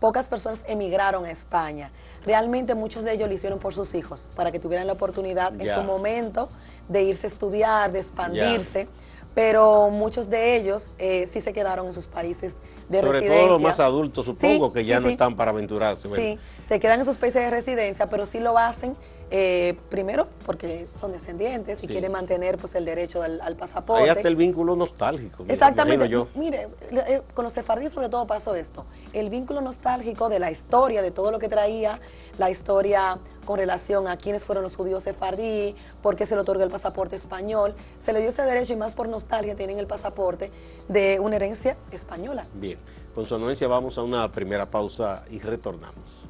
pocas 0.00 0.30
personas 0.30 0.64
emigraron 0.66 1.26
a 1.26 1.30
España. 1.30 1.90
Realmente 2.24 2.74
muchos 2.74 3.04
de 3.04 3.12
ellos 3.12 3.28
lo 3.28 3.34
hicieron 3.34 3.58
por 3.58 3.74
sus 3.74 3.94
hijos, 3.94 4.30
para 4.34 4.50
que 4.50 4.60
tuvieran 4.60 4.86
la 4.86 4.94
oportunidad 4.94 5.52
en 5.60 5.70
su 5.70 5.82
momento 5.82 6.48
de 6.88 7.02
irse 7.02 7.26
a 7.26 7.28
estudiar, 7.28 7.92
de 7.92 7.98
expandirse 7.98 8.88
pero 9.36 9.90
muchos 9.90 10.30
de 10.30 10.56
ellos 10.56 10.88
eh, 10.96 11.26
sí 11.26 11.42
se 11.42 11.52
quedaron 11.52 11.88
en 11.88 11.92
sus 11.92 12.06
países 12.06 12.56
de 12.88 13.00
Sobre 13.00 13.12
residencia. 13.12 13.40
todo 13.40 13.52
los 13.52 13.60
más 13.60 13.80
adultos, 13.80 14.24
supongo, 14.24 14.72
que 14.72 14.84
ya 14.84 15.00
no 15.00 15.08
están 15.08 15.36
para 15.36 15.50
aventurarse. 15.50 16.08
Sí, 16.08 16.38
se 16.66 16.80
quedan 16.80 17.00
en 17.00 17.06
sus 17.06 17.16
países 17.16 17.42
de 17.42 17.50
residencia, 17.50 18.08
pero 18.08 18.26
sí 18.26 18.40
lo 18.40 18.56
hacen 18.58 18.96
eh, 19.28 19.76
primero 19.90 20.28
porque 20.44 20.86
son 20.94 21.10
descendientes 21.10 21.82
y 21.82 21.88
quieren 21.88 22.12
mantener 22.12 22.58
pues 22.58 22.76
el 22.76 22.84
derecho 22.84 23.22
al, 23.22 23.56
pasaporte. 23.56 24.04
Hay 24.04 24.08
hasta 24.08 24.28
el 24.28 24.36
vínculo 24.36 24.76
nostálgico. 24.76 25.44
Exactamente. 25.48 26.08
Mire, 26.36 26.68
eh, 26.92 27.22
con 27.34 27.42
los 27.42 27.52
sefardíes 27.52 27.92
sobre 27.92 28.08
todo 28.08 28.26
pasó 28.28 28.54
esto. 28.54 28.84
El 29.12 29.28
vínculo 29.28 29.60
nostálgico 29.60 30.28
de 30.28 30.38
la 30.38 30.52
historia, 30.52 31.02
de 31.02 31.10
todo 31.10 31.32
lo 31.32 31.40
que 31.40 31.48
traía, 31.48 31.98
la 32.38 32.50
historia 32.50 33.18
con 33.44 33.58
relación 33.58 34.06
a 34.06 34.16
quiénes 34.16 34.44
fueron 34.44 34.62
los 34.62 34.76
judíos 34.76 35.02
sefardí, 35.02 35.74
por 36.02 36.14
qué 36.14 36.26
se 36.26 36.36
le 36.36 36.42
otorga 36.42 36.62
el 36.62 36.70
pasaporte 36.70 37.16
español. 37.16 37.74
Se 37.98 38.12
le 38.12 38.20
dio 38.20 38.28
ese 38.28 38.42
derecho 38.42 38.74
y 38.74 38.76
más 38.76 38.92
por 38.92 39.08
nostalgia 39.08 39.56
tienen 39.56 39.80
el 39.80 39.88
pasaporte 39.88 40.52
de 40.88 41.18
una 41.18 41.36
herencia 41.36 41.76
española. 41.90 42.46
Bien, 42.54 42.75
con 43.16 43.24
su 43.24 43.34
anuencia 43.34 43.66
vamos 43.66 43.96
a 43.96 44.02
una 44.02 44.30
primera 44.30 44.70
pausa 44.70 45.24
y 45.30 45.38
retornamos. 45.38 46.28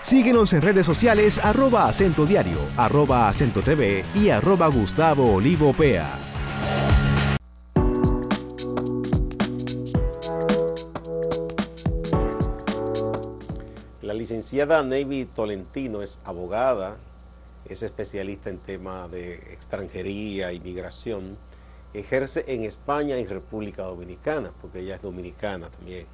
Síguenos 0.00 0.52
en 0.54 0.62
redes 0.62 0.84
sociales 0.84 1.38
arroba 1.38 1.86
acento 1.86 2.26
diario, 2.26 2.58
arroba 2.76 3.28
acento 3.28 3.60
TV 3.60 4.04
y 4.12 4.30
arroba 4.30 4.66
Gustavo 4.66 5.36
Olivo 5.36 5.72
Pea. 5.72 6.10
La 14.02 14.12
licenciada 14.12 14.82
Navy 14.82 15.26
Tolentino 15.26 16.02
es 16.02 16.18
abogada, 16.24 16.96
es 17.66 17.82
especialista 17.82 18.50
en 18.50 18.58
temas 18.58 19.10
de 19.10 19.34
extranjería, 19.52 20.52
inmigración 20.52 21.36
ejerce 21.94 22.44
en 22.46 22.64
España 22.64 23.18
y 23.18 23.26
República 23.26 23.82
Dominicana, 23.82 24.52
porque 24.60 24.80
ella 24.80 24.96
es 24.96 25.02
dominicana 25.02 25.68
también. 25.70 26.06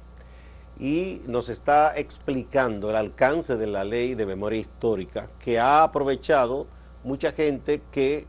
Y 0.79 1.21
nos 1.27 1.49
está 1.49 1.95
explicando 1.97 2.89
el 2.89 2.95
alcance 2.95 3.57
de 3.57 3.67
la 3.67 3.83
ley 3.83 4.15
de 4.15 4.25
memoria 4.25 4.59
histórica 4.59 5.29
que 5.39 5.59
ha 5.59 5.83
aprovechado 5.83 6.67
mucha 7.03 7.31
gente 7.31 7.81
que 7.91 8.27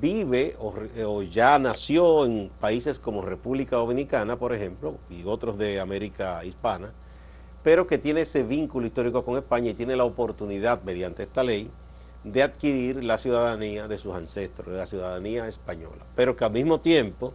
vive 0.00 0.56
o, 0.58 1.22
ya 1.22 1.58
nació 1.58 2.24
en 2.24 2.50
países 2.60 2.98
como 2.98 3.22
República 3.22 3.76
Dominicana, 3.76 4.36
por 4.36 4.54
ejemplo, 4.54 4.96
y 5.10 5.24
otros 5.24 5.58
de 5.58 5.80
América 5.80 6.44
Hispana, 6.44 6.92
pero 7.62 7.86
que 7.86 7.98
tiene 7.98 8.22
ese 8.22 8.42
vínculo 8.42 8.86
histórico 8.86 9.24
con 9.24 9.36
España 9.36 9.70
y 9.70 9.74
tiene 9.74 9.96
la 9.96 10.04
oportunidad, 10.04 10.82
mediante 10.82 11.24
esta 11.24 11.42
ley, 11.42 11.70
de 12.24 12.42
adquirir 12.42 13.04
la 13.04 13.18
ciudadanía 13.18 13.86
de 13.86 13.98
sus 13.98 14.14
ancestros, 14.14 14.72
de 14.72 14.78
la 14.78 14.86
ciudadanía 14.86 15.46
española. 15.46 16.04
Pero 16.16 16.36
que 16.36 16.44
al 16.44 16.52
mismo 16.52 16.80
tiempo, 16.80 17.34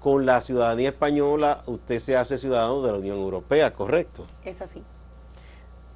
con 0.00 0.26
la 0.26 0.40
ciudadanía 0.40 0.90
española, 0.90 1.62
usted 1.66 2.00
se 2.00 2.16
hace 2.16 2.36
ciudadano 2.36 2.82
de 2.82 2.92
la 2.92 2.98
Unión 2.98 3.18
Europea, 3.18 3.72
¿correcto? 3.72 4.26
Es 4.44 4.60
así. 4.60 4.82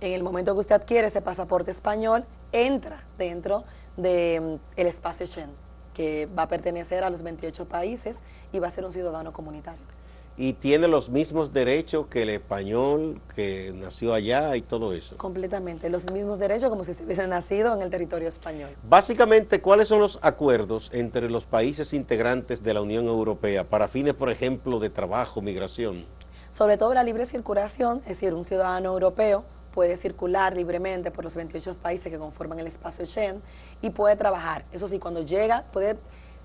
En 0.00 0.12
el 0.12 0.22
momento 0.22 0.54
que 0.54 0.60
usted 0.60 0.76
adquiere 0.76 1.08
ese 1.08 1.20
pasaporte 1.20 1.70
español, 1.70 2.24
entra 2.52 3.04
dentro 3.18 3.64
del 3.96 4.42
mm, 4.42 4.58
espacio 4.76 5.26
Schengen, 5.26 5.56
que 5.92 6.26
va 6.26 6.44
a 6.44 6.48
pertenecer 6.48 7.02
a 7.02 7.10
los 7.10 7.22
28 7.22 7.66
países 7.66 8.18
y 8.52 8.60
va 8.60 8.68
a 8.68 8.70
ser 8.70 8.84
un 8.84 8.92
ciudadano 8.92 9.32
comunitario 9.32 9.95
y 10.38 10.52
tiene 10.52 10.86
los 10.86 11.08
mismos 11.08 11.52
derechos 11.52 12.06
que 12.08 12.22
el 12.22 12.30
español 12.30 13.20
que 13.34 13.72
nació 13.74 14.12
allá 14.12 14.54
y 14.56 14.62
todo 14.62 14.92
eso. 14.92 15.16
Completamente, 15.16 15.88
los 15.88 16.10
mismos 16.10 16.38
derechos 16.38 16.68
como 16.68 16.84
si 16.84 16.92
hubiese 17.02 17.26
nacido 17.26 17.74
en 17.74 17.82
el 17.82 17.90
territorio 17.90 18.28
español. 18.28 18.70
Básicamente, 18.88 19.60
¿cuáles 19.60 19.88
son 19.88 20.00
los 20.00 20.18
acuerdos 20.22 20.90
entre 20.92 21.30
los 21.30 21.46
países 21.46 21.94
integrantes 21.94 22.62
de 22.62 22.74
la 22.74 22.82
Unión 22.82 23.06
Europea 23.06 23.64
para 23.64 23.88
fines, 23.88 24.14
por 24.14 24.30
ejemplo, 24.30 24.78
de 24.78 24.90
trabajo, 24.90 25.40
migración? 25.40 26.04
Sobre 26.50 26.76
todo 26.76 26.92
la 26.94 27.02
libre 27.02 27.26
circulación, 27.26 27.98
es 28.00 28.08
decir, 28.08 28.34
un 28.34 28.44
ciudadano 28.44 28.92
europeo 28.92 29.44
puede 29.72 29.96
circular 29.98 30.54
libremente 30.54 31.10
por 31.10 31.24
los 31.24 31.36
28 31.36 31.76
países 31.82 32.10
que 32.10 32.18
conforman 32.18 32.58
el 32.58 32.66
espacio 32.66 33.04
Schengen 33.04 33.42
y 33.82 33.90
puede 33.90 34.16
trabajar. 34.16 34.64
Eso 34.72 34.88
sí, 34.88 34.98
cuando 34.98 35.22
llega 35.22 35.64
puede 35.70 35.96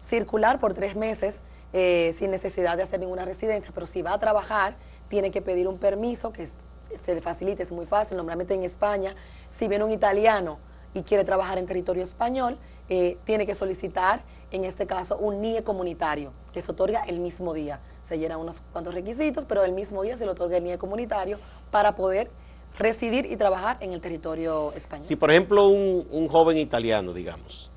circular 0.03 0.59
por 0.59 0.73
tres 0.73 0.95
meses 0.95 1.41
eh, 1.73 2.11
sin 2.13 2.31
necesidad 2.31 2.77
de 2.77 2.83
hacer 2.83 2.99
ninguna 2.99 3.25
residencia, 3.25 3.71
pero 3.73 3.85
si 3.85 4.01
va 4.01 4.13
a 4.13 4.19
trabajar, 4.19 4.75
tiene 5.07 5.31
que 5.31 5.41
pedir 5.41 5.67
un 5.67 5.77
permiso 5.77 6.31
que 6.31 6.47
se 6.47 7.15
le 7.15 7.21
facilite, 7.21 7.63
es 7.63 7.71
muy 7.71 7.85
fácil, 7.85 8.17
normalmente 8.17 8.53
en 8.53 8.63
España, 8.63 9.15
si 9.49 9.67
viene 9.67 9.83
un 9.83 9.91
italiano 9.91 10.59
y 10.93 11.03
quiere 11.03 11.23
trabajar 11.23 11.57
en 11.57 11.65
territorio 11.65 12.03
español, 12.03 12.57
eh, 12.89 13.17
tiene 13.23 13.45
que 13.45 13.55
solicitar, 13.55 14.21
en 14.51 14.65
este 14.65 14.85
caso, 14.85 15.17
un 15.17 15.41
NIE 15.41 15.63
comunitario, 15.63 16.33
que 16.51 16.61
se 16.61 16.71
otorga 16.71 17.03
el 17.03 17.21
mismo 17.21 17.53
día. 17.53 17.79
Se 18.01 18.19
llenan 18.19 18.39
unos 18.39 18.61
cuantos 18.73 18.93
requisitos, 18.93 19.45
pero 19.45 19.63
el 19.63 19.71
mismo 19.71 20.03
día 20.03 20.17
se 20.17 20.25
le 20.25 20.31
otorga 20.31 20.57
el 20.57 20.63
NIE 20.65 20.77
comunitario 20.77 21.39
para 21.71 21.95
poder 21.95 22.29
residir 22.77 23.25
y 23.25 23.37
trabajar 23.37 23.77
en 23.79 23.93
el 23.93 24.01
territorio 24.01 24.73
español. 24.73 25.07
Si, 25.07 25.15
por 25.15 25.31
ejemplo, 25.31 25.69
un, 25.69 26.05
un 26.11 26.27
joven 26.27 26.57
italiano, 26.57 27.13
digamos, 27.13 27.71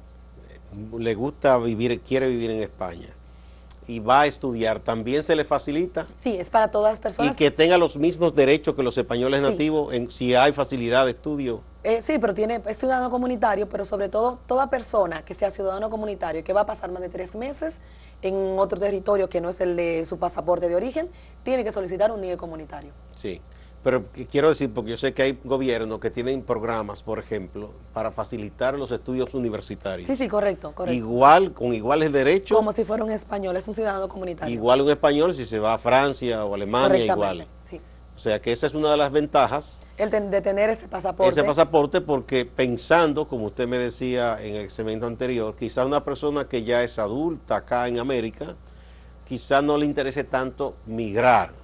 le 0.99 1.15
gusta 1.15 1.57
vivir, 1.59 2.01
quiere 2.01 2.29
vivir 2.29 2.51
en 2.51 2.63
España, 2.63 3.15
y 3.87 4.01
va 4.01 4.23
a 4.23 4.27
estudiar, 4.27 4.81
¿también 4.81 5.23
se 5.23 5.37
le 5.37 5.45
facilita? 5.45 6.07
Sí, 6.17 6.37
es 6.39 6.51
para 6.51 6.71
todas 6.71 6.93
las 6.93 7.01
personas. 7.01 7.33
Y 7.33 7.37
que 7.37 7.51
tenga 7.51 7.79
los 7.79 7.97
mismos 7.97 8.35
derechos 8.35 8.75
que 8.75 8.83
los 8.83 8.97
españoles 8.97 9.43
nativos 9.43 9.93
en, 9.93 10.11
si 10.11 10.35
hay 10.35 10.53
facilidad 10.53 11.05
de 11.05 11.13
estudio. 11.13 11.63
Eh, 11.83 12.01
sí, 12.01 12.19
pero 12.19 12.33
tiene, 12.33 12.63
es 12.67 12.79
ciudadano 12.79 13.11
comunitario, 13.11 13.69
pero 13.69 13.85
sobre 13.85 14.09
todo 14.09 14.39
toda 14.47 14.71
persona 14.71 15.23
que 15.23 15.35
sea 15.35 15.51
ciudadano 15.51 15.91
comunitario 15.91 16.43
que 16.43 16.53
va 16.55 16.63
a 16.63 16.67
pasar 16.67 16.91
más 16.91 17.03
de 17.03 17.11
tres 17.11 17.35
meses 17.37 17.81
en 18.23 18.59
otro 18.59 18.81
territorio 18.81 19.29
que 19.29 19.43
no 19.43 19.51
es 19.51 19.61
el 19.61 19.77
de 19.77 20.07
su 20.07 20.19
pasaporte 20.19 20.69
de 20.69 20.77
origen, 20.77 21.11
tiene 21.43 21.63
que 21.63 21.73
solicitar 21.73 22.11
un 22.11 22.23
nivel 22.23 22.39
comunitario. 22.39 22.93
Sí. 23.15 23.43
Pero 23.85 24.03
quiero 24.31 24.49
decir, 24.49 24.73
porque 24.73 24.93
yo 24.93 24.97
sé 24.97 25.13
que 25.13 25.23
hay 25.23 25.39
gobiernos 25.45 26.01
que 26.01 26.11
tienen 26.11 26.43
programas, 26.43 27.03
por 27.03 27.19
ejemplo, 27.19 27.71
para 27.93 28.11
facilitar 28.11 28.79
los 28.79 28.91
estudios 28.91 29.35
universitarios. 29.35 30.09
Sí, 30.09 30.17
sí, 30.17 30.27
correcto, 30.27 30.73
correcto. 30.73 30.97
Igual, 30.97 31.53
con 31.53 31.75
iguales 31.75 32.11
derechos. 32.11 32.57
Como 32.57 32.73
si 32.73 32.87
fuera 32.87 33.05
un 33.05 33.11
español, 33.11 33.59
es 33.59 33.69
un 33.69 33.75
ciudadano 33.75 34.09
comunitario. 34.09 34.55
Igual 34.55 34.81
un 34.81 34.91
español 34.91 35.35
si 35.35 35.45
se 35.45 35.59
va 35.59 35.75
a 35.75 35.79
Francia 35.79 36.47
o 36.47 36.55
Alemania, 36.55 37.05
igual. 37.05 37.47
Sí. 37.61 37.79
O 38.17 38.19
sea 38.19 38.41
que 38.41 38.53
esa 38.53 38.67
es 38.67 38.73
una 38.73 38.91
de 38.91 38.97
las 38.97 39.13
ventajas. 39.13 39.81
El 39.99 40.09
de 40.09 40.41
tener 40.41 40.71
ese 40.71 40.89
pasaporte. 40.89 41.33
Ese 41.33 41.45
pasaporte 41.45 42.01
porque 42.01 42.47
pensando, 42.47 43.29
como 43.29 43.47
usted 43.47 43.69
me 43.69 43.77
decía 43.77 44.39
en 44.41 44.57
el 44.57 44.71
segmento 44.71 45.07
anterior, 45.07 45.57
quizá 45.57 45.85
una 45.85 46.03
persona 46.03 46.49
que 46.49 46.65
ya 46.65 46.83
es 46.83 46.99
adulta 46.99 47.57
acá 47.57 47.87
en 47.87 47.99
América, 47.99 48.55
quizá 49.27 49.61
no 49.61 49.77
le 49.77 49.85
interese 49.85 50.25
tanto 50.25 50.75
migrar 50.87 51.64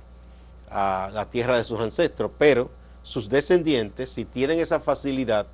a 0.70 1.10
la 1.12 1.28
tierra 1.28 1.56
de 1.56 1.64
sus 1.64 1.80
ancestros, 1.80 2.30
pero 2.38 2.70
sus 3.02 3.28
descendientes, 3.28 4.10
si 4.10 4.24
tienen 4.24 4.60
esa 4.60 4.80
facilidad, 4.80 5.46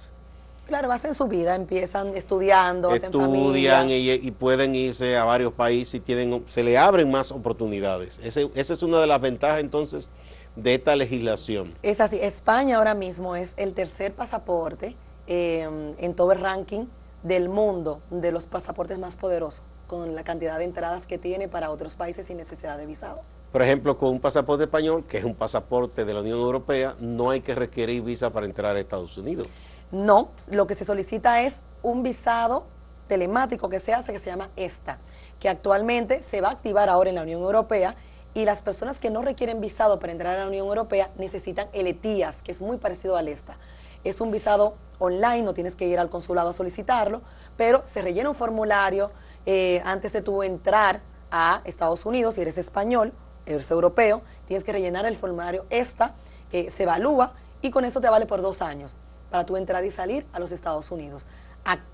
Claro, 0.66 0.90
hacen 0.90 1.14
su 1.14 1.28
vida, 1.28 1.54
empiezan 1.54 2.16
estudiando, 2.16 2.92
estudian 2.92 3.88
y, 3.88 4.10
y, 4.10 4.30
pueden 4.32 4.74
irse 4.74 5.16
a 5.16 5.22
varios 5.22 5.52
países 5.52 5.94
y 5.94 6.00
tienen, 6.00 6.42
se 6.48 6.64
le 6.64 6.76
abren 6.76 7.08
más 7.08 7.30
oportunidades. 7.30 8.18
Ese, 8.20 8.50
esa 8.56 8.72
es 8.72 8.82
una 8.82 8.98
de 8.98 9.06
las 9.06 9.20
ventajas 9.20 9.60
entonces 9.60 10.10
de 10.56 10.74
esta 10.74 10.96
legislación. 10.96 11.72
Es 11.82 12.00
así, 12.00 12.18
España 12.20 12.78
ahora 12.78 12.94
mismo 12.94 13.36
es 13.36 13.54
el 13.56 13.74
tercer 13.74 14.12
pasaporte 14.12 14.96
em, 15.28 15.94
en 15.98 16.14
todo 16.14 16.32
el 16.32 16.40
ranking 16.40 16.86
del 17.22 17.48
mundo 17.48 18.00
de 18.10 18.32
los 18.32 18.46
pasaportes 18.46 18.98
más 18.98 19.14
poderosos, 19.14 19.62
con 19.86 20.16
la 20.16 20.24
cantidad 20.24 20.58
de 20.58 20.64
entradas 20.64 21.06
que 21.06 21.16
tiene 21.16 21.46
para 21.46 21.70
otros 21.70 21.94
países 21.94 22.26
sin 22.26 22.38
necesidad 22.38 22.76
de 22.76 22.86
visado. 22.86 23.20
Por 23.56 23.62
ejemplo, 23.62 23.96
con 23.96 24.10
un 24.10 24.20
pasaporte 24.20 24.64
español, 24.64 25.06
que 25.08 25.16
es 25.16 25.24
un 25.24 25.34
pasaporte 25.34 26.04
de 26.04 26.12
la 26.12 26.20
Unión 26.20 26.38
Europea, 26.38 26.94
no 27.00 27.30
hay 27.30 27.40
que 27.40 27.54
requerir 27.54 28.02
visa 28.02 28.28
para 28.28 28.44
entrar 28.44 28.76
a 28.76 28.78
Estados 28.78 29.16
Unidos. 29.16 29.48
No, 29.90 30.28
lo 30.52 30.66
que 30.66 30.74
se 30.74 30.84
solicita 30.84 31.40
es 31.40 31.62
un 31.82 32.02
visado 32.02 32.66
telemático 33.08 33.70
que 33.70 33.80
se 33.80 33.94
hace, 33.94 34.12
que 34.12 34.18
se 34.18 34.28
llama 34.28 34.50
ESTA, 34.56 34.98
que 35.40 35.48
actualmente 35.48 36.22
se 36.22 36.42
va 36.42 36.48
a 36.48 36.50
activar 36.50 36.90
ahora 36.90 37.08
en 37.08 37.14
la 37.14 37.22
Unión 37.22 37.40
Europea 37.40 37.96
y 38.34 38.44
las 38.44 38.60
personas 38.60 38.98
que 38.98 39.08
no 39.08 39.22
requieren 39.22 39.62
visado 39.62 39.98
para 40.00 40.12
entrar 40.12 40.36
a 40.36 40.40
la 40.40 40.48
Unión 40.48 40.66
Europea 40.66 41.08
necesitan 41.16 41.68
el 41.72 41.86
ETIAS, 41.86 42.42
que 42.42 42.52
es 42.52 42.60
muy 42.60 42.76
parecido 42.76 43.16
al 43.16 43.26
ESTA. 43.26 43.56
Es 44.04 44.20
un 44.20 44.30
visado 44.30 44.74
online, 44.98 45.44
no 45.44 45.54
tienes 45.54 45.74
que 45.74 45.86
ir 45.86 45.98
al 45.98 46.10
consulado 46.10 46.50
a 46.50 46.52
solicitarlo, 46.52 47.22
pero 47.56 47.80
se 47.86 48.02
rellena 48.02 48.28
un 48.28 48.34
formulario 48.34 49.12
eh, 49.46 49.80
antes 49.86 50.12
de 50.12 50.20
tú 50.20 50.42
entrar 50.42 51.00
a 51.30 51.62
Estados 51.64 52.04
Unidos, 52.04 52.34
si 52.34 52.42
eres 52.42 52.58
español, 52.58 53.14
eres 53.46 53.70
europeo, 53.70 54.22
tienes 54.46 54.64
que 54.64 54.72
rellenar 54.72 55.06
el 55.06 55.16
formulario 55.16 55.64
ESTA, 55.70 56.14
que 56.50 56.70
se 56.70 56.82
evalúa 56.82 57.32
y 57.62 57.70
con 57.70 57.84
eso 57.84 58.00
te 58.00 58.08
vale 58.08 58.26
por 58.26 58.42
dos 58.42 58.62
años 58.62 58.98
para 59.30 59.44
tú 59.44 59.56
entrar 59.56 59.84
y 59.84 59.90
salir 59.90 60.26
a 60.32 60.38
los 60.38 60.52
Estados 60.52 60.90
Unidos. 60.90 61.28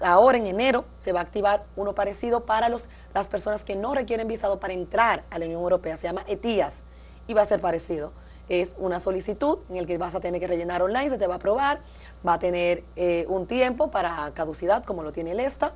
ahora 0.03 0.37
en 0.37 0.47
enero 0.47 0.85
se 0.97 1.13
va 1.13 1.21
a 1.21 1.23
activar 1.23 1.65
uno 1.77 1.95
parecido 1.95 2.45
para 2.45 2.69
los, 2.69 2.87
las 3.15 3.27
personas 3.27 3.65
que 3.65 3.75
no 3.75 3.95
requieren 3.95 4.29
visado 4.29 4.61
para 4.61 4.75
entrar 4.75 5.25
a 5.31 5.39
la 5.39 5.47
Unión 5.47 5.63
Europea, 5.63 5.97
se 5.97 6.07
llama 6.07 6.25
ETIAS 6.27 6.85
y 7.27 7.35
va 7.35 7.43
a 7.43 7.47
ser 7.47 7.61
parecido. 7.61 8.13
Es 8.49 8.75
una 8.77 8.99
solicitud 8.99 9.61
en 9.71 9.77
el 9.77 9.87
que 9.87 9.97
vas 9.97 10.15
a 10.15 10.21
tener 10.21 10.41
que 10.41 10.47
rellenar 10.47 10.83
online, 10.83 11.09
se 11.09 11.17
te 11.17 11.27
va 11.27 11.35
a 11.35 11.37
aprobar, 11.37 11.81
va 12.27 12.35
a 12.35 12.39
tener 12.39 12.85
eh, 12.97 13.25
un 13.29 13.47
tiempo 13.47 13.91
para 13.91 14.31
caducidad 14.35 14.85
como 14.85 15.03
lo 15.03 15.13
tiene 15.13 15.31
el 15.31 15.41
ESTA 15.41 15.73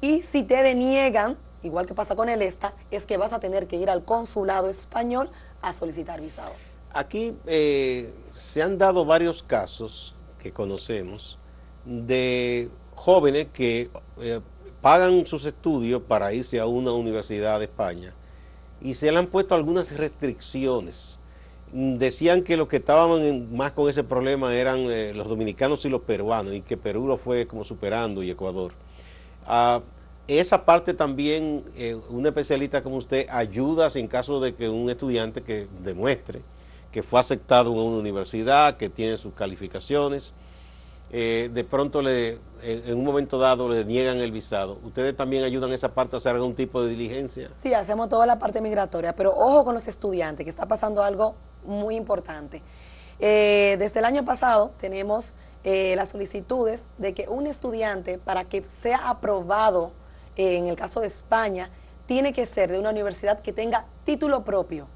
y 0.00 0.22
si 0.22 0.42
te 0.42 0.62
deniegan 0.62 1.38
igual 1.62 1.86
que 1.86 1.94
pasa 1.94 2.16
con 2.16 2.28
el 2.28 2.42
ESTA, 2.42 2.74
es 2.90 3.04
que 3.04 3.16
vas 3.16 3.32
a 3.32 3.40
tener 3.40 3.66
que 3.66 3.76
ir 3.76 3.90
al 3.90 4.04
consulado 4.04 4.68
español 4.68 5.30
a 5.62 5.72
solicitar 5.72 6.20
visado. 6.20 6.52
Aquí 6.92 7.34
eh, 7.46 8.12
se 8.34 8.62
han 8.62 8.78
dado 8.78 9.04
varios 9.04 9.42
casos 9.42 10.14
que 10.38 10.52
conocemos 10.52 11.38
de 11.84 12.70
jóvenes 12.94 13.48
que 13.52 13.90
eh, 14.20 14.40
pagan 14.80 15.26
sus 15.26 15.44
estudios 15.44 16.02
para 16.02 16.32
irse 16.32 16.60
a 16.60 16.66
una 16.66 16.92
universidad 16.92 17.58
de 17.58 17.66
España 17.66 18.14
y 18.80 18.94
se 18.94 19.10
le 19.10 19.18
han 19.18 19.26
puesto 19.26 19.54
algunas 19.54 19.96
restricciones. 19.96 21.18
Decían 21.72 22.42
que 22.42 22.56
los 22.56 22.68
que 22.68 22.76
estaban 22.76 23.54
más 23.54 23.72
con 23.72 23.90
ese 23.90 24.02
problema 24.02 24.54
eran 24.54 24.80
eh, 24.88 25.12
los 25.14 25.28
dominicanos 25.28 25.84
y 25.84 25.90
los 25.90 26.00
peruanos 26.02 26.54
y 26.54 26.62
que 26.62 26.76
Perú 26.78 27.06
lo 27.06 27.18
fue 27.18 27.46
como 27.46 27.64
superando 27.64 28.22
y 28.22 28.30
Ecuador. 28.30 28.72
Ah, 29.46 29.82
esa 30.28 30.66
parte 30.66 30.92
también, 30.92 31.64
eh, 31.74 31.98
un 32.10 32.26
especialista 32.26 32.82
como 32.82 32.96
usted 32.96 33.26
ayuda 33.30 33.88
en 33.94 34.06
caso 34.06 34.40
de 34.40 34.54
que 34.54 34.68
un 34.68 34.90
estudiante 34.90 35.42
que 35.42 35.66
demuestre 35.82 36.42
que 36.92 37.02
fue 37.02 37.20
aceptado 37.20 37.72
en 37.72 37.78
una 37.78 37.98
universidad, 37.98 38.76
que 38.76 38.88
tiene 38.88 39.16
sus 39.16 39.34
calificaciones, 39.34 40.32
eh, 41.10 41.50
de 41.52 41.64
pronto 41.64 42.00
le, 42.02 42.38
en 42.62 42.96
un 42.96 43.04
momento 43.04 43.38
dado 43.38 43.68
le 43.68 43.84
niegan 43.84 44.18
el 44.18 44.32
visado. 44.32 44.78
¿Ustedes 44.82 45.16
también 45.16 45.44
ayudan 45.44 45.72
esa 45.72 45.92
parte 45.94 46.16
a 46.16 46.18
hacer 46.18 46.34
algún 46.34 46.54
tipo 46.54 46.82
de 46.82 46.90
diligencia? 46.90 47.50
Sí, 47.58 47.74
hacemos 47.74 48.08
toda 48.08 48.26
la 48.26 48.38
parte 48.38 48.60
migratoria, 48.60 49.14
pero 49.14 49.34
ojo 49.34 49.64
con 49.64 49.74
los 49.74 49.86
estudiantes, 49.86 50.44
que 50.44 50.50
está 50.50 50.66
pasando 50.66 51.02
algo 51.02 51.34
muy 51.64 51.94
importante. 51.94 52.62
Eh, 53.20 53.76
desde 53.78 54.00
el 54.00 54.06
año 54.06 54.24
pasado 54.24 54.72
tenemos 54.78 55.34
las 55.64 56.08
solicitudes 56.08 56.82
de 56.96 57.12
que 57.12 57.28
un 57.28 57.46
estudiante, 57.46 58.16
para 58.16 58.44
que 58.44 58.62
sea 58.62 59.10
aprobado 59.10 59.92
en 60.38 60.68
el 60.68 60.76
caso 60.76 61.00
de 61.00 61.08
España, 61.08 61.68
tiene 62.06 62.32
que 62.32 62.46
ser 62.46 62.70
de 62.72 62.78
una 62.78 62.90
universidad 62.90 63.42
que 63.42 63.52
tenga 63.52 63.84
título 64.04 64.44
propio. 64.44 64.86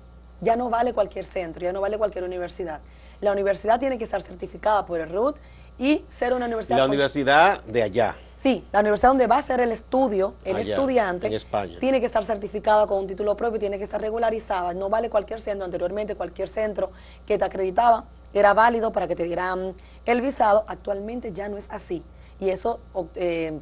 Ya 0.40 0.56
no 0.56 0.70
vale 0.70 0.94
cualquier 0.94 1.26
centro, 1.26 1.62
ya 1.62 1.72
no 1.72 1.80
vale 1.80 1.98
cualquier 1.98 2.24
universidad. 2.24 2.80
La 3.20 3.32
universidad 3.32 3.78
tiene 3.78 3.98
que 3.98 4.04
estar 4.04 4.22
certificada 4.22 4.86
por 4.86 5.00
el 5.00 5.10
RUT 5.10 5.36
y 5.78 6.04
ser 6.08 6.32
una 6.32 6.46
universidad... 6.46 6.78
La 6.78 6.86
universidad 6.86 7.62
de 7.64 7.82
allá. 7.82 8.16
Sí, 8.36 8.64
la 8.72 8.80
universidad 8.80 9.10
donde 9.10 9.28
va 9.28 9.38
a 9.38 9.42
ser 9.42 9.60
el 9.60 9.70
estudio, 9.70 10.34
el 10.44 10.56
Allá, 10.56 10.74
estudiante, 10.74 11.28
en 11.28 11.34
España. 11.34 11.78
tiene 11.78 12.00
que 12.00 12.06
estar 12.06 12.24
certificada 12.24 12.88
con 12.88 12.98
un 12.98 13.06
título 13.06 13.36
propio, 13.36 13.60
tiene 13.60 13.78
que 13.78 13.84
estar 13.84 14.00
regularizada. 14.00 14.74
No 14.74 14.88
vale 14.88 15.10
cualquier 15.10 15.40
centro, 15.40 15.64
anteriormente 15.64 16.16
cualquier 16.16 16.48
centro 16.48 16.90
que 17.24 17.38
te 17.38 17.44
acreditaba 17.44 18.04
era 18.34 18.52
válido 18.52 18.90
para 18.90 19.06
que 19.06 19.14
te 19.14 19.24
dieran 19.24 19.74
el 20.06 20.20
visado. 20.20 20.64
Actualmente 20.66 21.32
ya 21.32 21.48
no 21.48 21.56
es 21.56 21.68
así. 21.70 22.02
Y 22.40 22.50
eso 22.50 22.80
eh, 23.14 23.60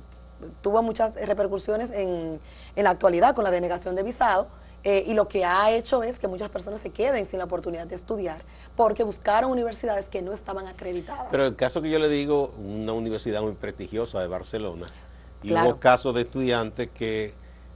tuvo 0.63 0.83
muchas 0.83 1.15
repercusiones 1.15 1.91
en, 1.91 2.41
en 2.77 2.85
la 2.85 2.91
actualidad 2.91 3.35
con 3.35 3.45
la 3.45 3.51
denegación 3.51 3.95
de 3.95 4.03
visado 4.03 4.49
eh, 4.83 5.05
y 5.07 5.13
lo 5.13 5.29
que 5.29 5.45
ha 5.45 5.71
hecho 5.73 6.03
es 6.03 6.19
que 6.19 6.27
muchas 6.27 6.49
personas 6.49 6.81
se 6.81 6.91
queden 6.91 7.27
sin 7.27 7.39
la 7.39 7.45
oportunidad 7.45 7.87
de 7.87 7.95
estudiar 7.95 8.43
porque 8.77 9.03
buscaron 9.03 9.51
universidades 9.51 10.07
que 10.07 10.23
no 10.23 10.33
estaban 10.33 10.67
acreditadas. 10.67 11.27
Pero 11.31 11.47
el 11.47 11.55
caso 11.55 11.83
que 11.83 11.91
yo 11.91 11.99
le 11.99 12.09
digo, 12.09 12.55
una 12.59 12.95
universidad 12.95 13.43
muy 13.43 13.53
prestigiosa 13.53 14.21
de 14.21 14.29
Barcelona, 14.29 14.87
y 15.43 15.49
Claro. 15.49 15.71
hubo 15.71 15.81
casos 15.81 16.15
de 16.15 16.23
estudiantes 16.23 16.89
que 16.95 17.35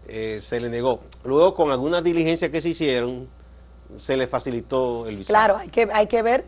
eh, 0.09 0.40
se 0.42 0.61
le 0.61 0.68
negó. 0.71 1.00
Luego, 1.25 1.54
con 1.54 1.71
algunas 1.71 2.02
diligencias 2.02 2.50
que 2.50 2.61
se 2.61 2.71
hicieron, 2.71 3.28
se 3.99 4.16
le 4.16 4.26
facilitó 4.26 5.06
el 5.06 5.18
visado. 5.18 5.33
Claro, 5.35 5.56
hay 5.59 5.68
que, 5.68 5.88
hay 5.92 6.06
que 6.06 6.23
ver 6.23 6.44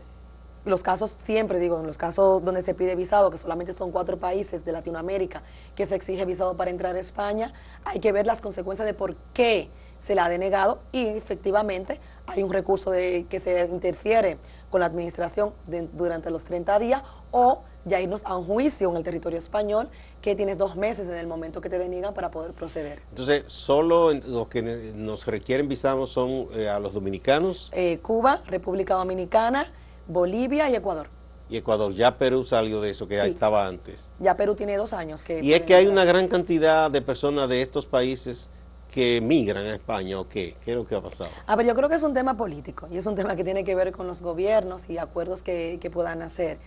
los 0.67 0.83
casos, 0.83 1.15
siempre 1.25 1.59
digo, 1.59 1.79
en 1.79 1.87
los 1.87 1.97
casos 1.97 2.43
donde 2.43 2.61
se 2.61 2.73
pide 2.73 2.95
visado, 2.95 3.29
que 3.29 3.37
solamente 3.37 3.73
son 3.73 3.91
cuatro 3.91 4.17
países 4.17 4.65
de 4.65 4.71
Latinoamérica 4.71 5.43
que 5.75 5.85
se 5.85 5.95
exige 5.95 6.25
visado 6.25 6.55
para 6.57 6.69
entrar 6.71 6.95
a 6.95 6.99
España, 6.99 7.53
hay 7.85 7.99
que 7.99 8.11
ver 8.11 8.25
las 8.25 8.41
consecuencias 8.41 8.85
de 8.85 8.93
por 8.93 9.15
qué 9.33 9.69
se 9.99 10.13
le 10.13 10.21
ha 10.21 10.29
denegado 10.29 10.79
y 10.91 11.07
efectivamente 11.07 11.99
hay 12.27 12.43
un 12.43 12.51
recurso 12.53 12.91
de 12.91 13.25
que 13.29 13.39
se 13.39 13.65
interfiere 13.65 14.37
con 14.69 14.81
la 14.81 14.85
administración 14.85 15.53
de- 15.65 15.87
durante 15.93 16.29
los 16.29 16.43
30 16.43 16.77
días 16.77 17.01
o 17.31 17.63
ya 17.85 17.99
irnos 18.01 18.21
a 18.25 18.35
un 18.37 18.45
juicio 18.45 18.89
en 18.91 18.97
el 18.97 19.03
territorio 19.03 19.39
español 19.39 19.89
que 20.21 20.35
tienes 20.35 20.57
dos 20.57 20.75
meses 20.75 21.07
en 21.07 21.15
el 21.15 21.25
momento 21.25 21.61
que 21.61 21.69
te 21.69 21.79
deniegan 21.79 22.13
para 22.13 22.29
poder 22.29 22.51
proceder. 22.51 23.01
Entonces, 23.09 23.45
solo 23.47 24.13
los 24.13 24.49
que 24.49 24.61
nos 24.61 25.25
requieren 25.25 25.67
visados 25.69 26.11
son 26.11 26.47
eh, 26.53 26.67
a 26.69 26.79
los 26.79 26.93
dominicanos 26.93 27.69
Eh, 27.73 27.99
Cuba, 27.99 28.41
República 28.45 28.95
Dominicana, 28.95 29.71
Bolivia 30.07 30.69
y 30.69 30.75
Ecuador. 30.75 31.09
y 31.49 31.55
Ecuador. 31.55 31.93
Ya 31.93 32.17
Perú 32.17 32.43
salió 32.43 32.81
de 32.81 32.89
eso, 32.89 33.07
que 33.07 33.21
Sí. 33.21 33.29
estaba 33.29 33.65
antes. 33.67 34.09
Ya 34.19 34.35
Perú 34.35 34.53
tiene 34.55 34.75
dos 34.75 34.91
años 34.91 35.23
que... 35.23 35.39
Y 35.41 35.53
es 35.53 35.61
que 35.61 35.75
hay 35.75 35.85
entrar. 35.85 35.93
una 35.93 36.03
gran 36.05 36.27
cantidad 36.27 36.91
de 36.91 37.01
personas 37.01 37.47
de 37.47 37.61
estos 37.61 37.85
países 37.85 38.49
que 38.91 39.21
migran 39.21 39.65
a 39.65 39.75
España, 39.75 40.19
¿o 40.19 40.27
qué? 40.27 40.55
¿Qué 40.65 40.71
es 40.71 40.77
lo 40.77 40.85
que 40.85 40.95
ha 40.95 41.01
pasado? 41.01 41.29
A 41.45 41.55
ver, 41.55 41.65
yo 41.65 41.73
creo 41.73 41.87
que 41.87 41.95
es 41.95 42.03
un 42.03 42.13
tema 42.13 42.35
político 42.35 42.87
y 42.91 42.97
es 42.97 43.05
un 43.05 43.15
tema 43.15 43.37
que 43.37 43.45
tiene 43.45 43.63
que 43.63 43.75
ver 43.75 43.93
con 43.93 44.07
los 44.07 44.21
gobiernos 44.21 44.89
y 44.89 44.97
acuerdos 44.97 45.41
que, 45.41 45.77
que 45.79 45.89
puedan 45.89 46.21
hacer 46.21 46.57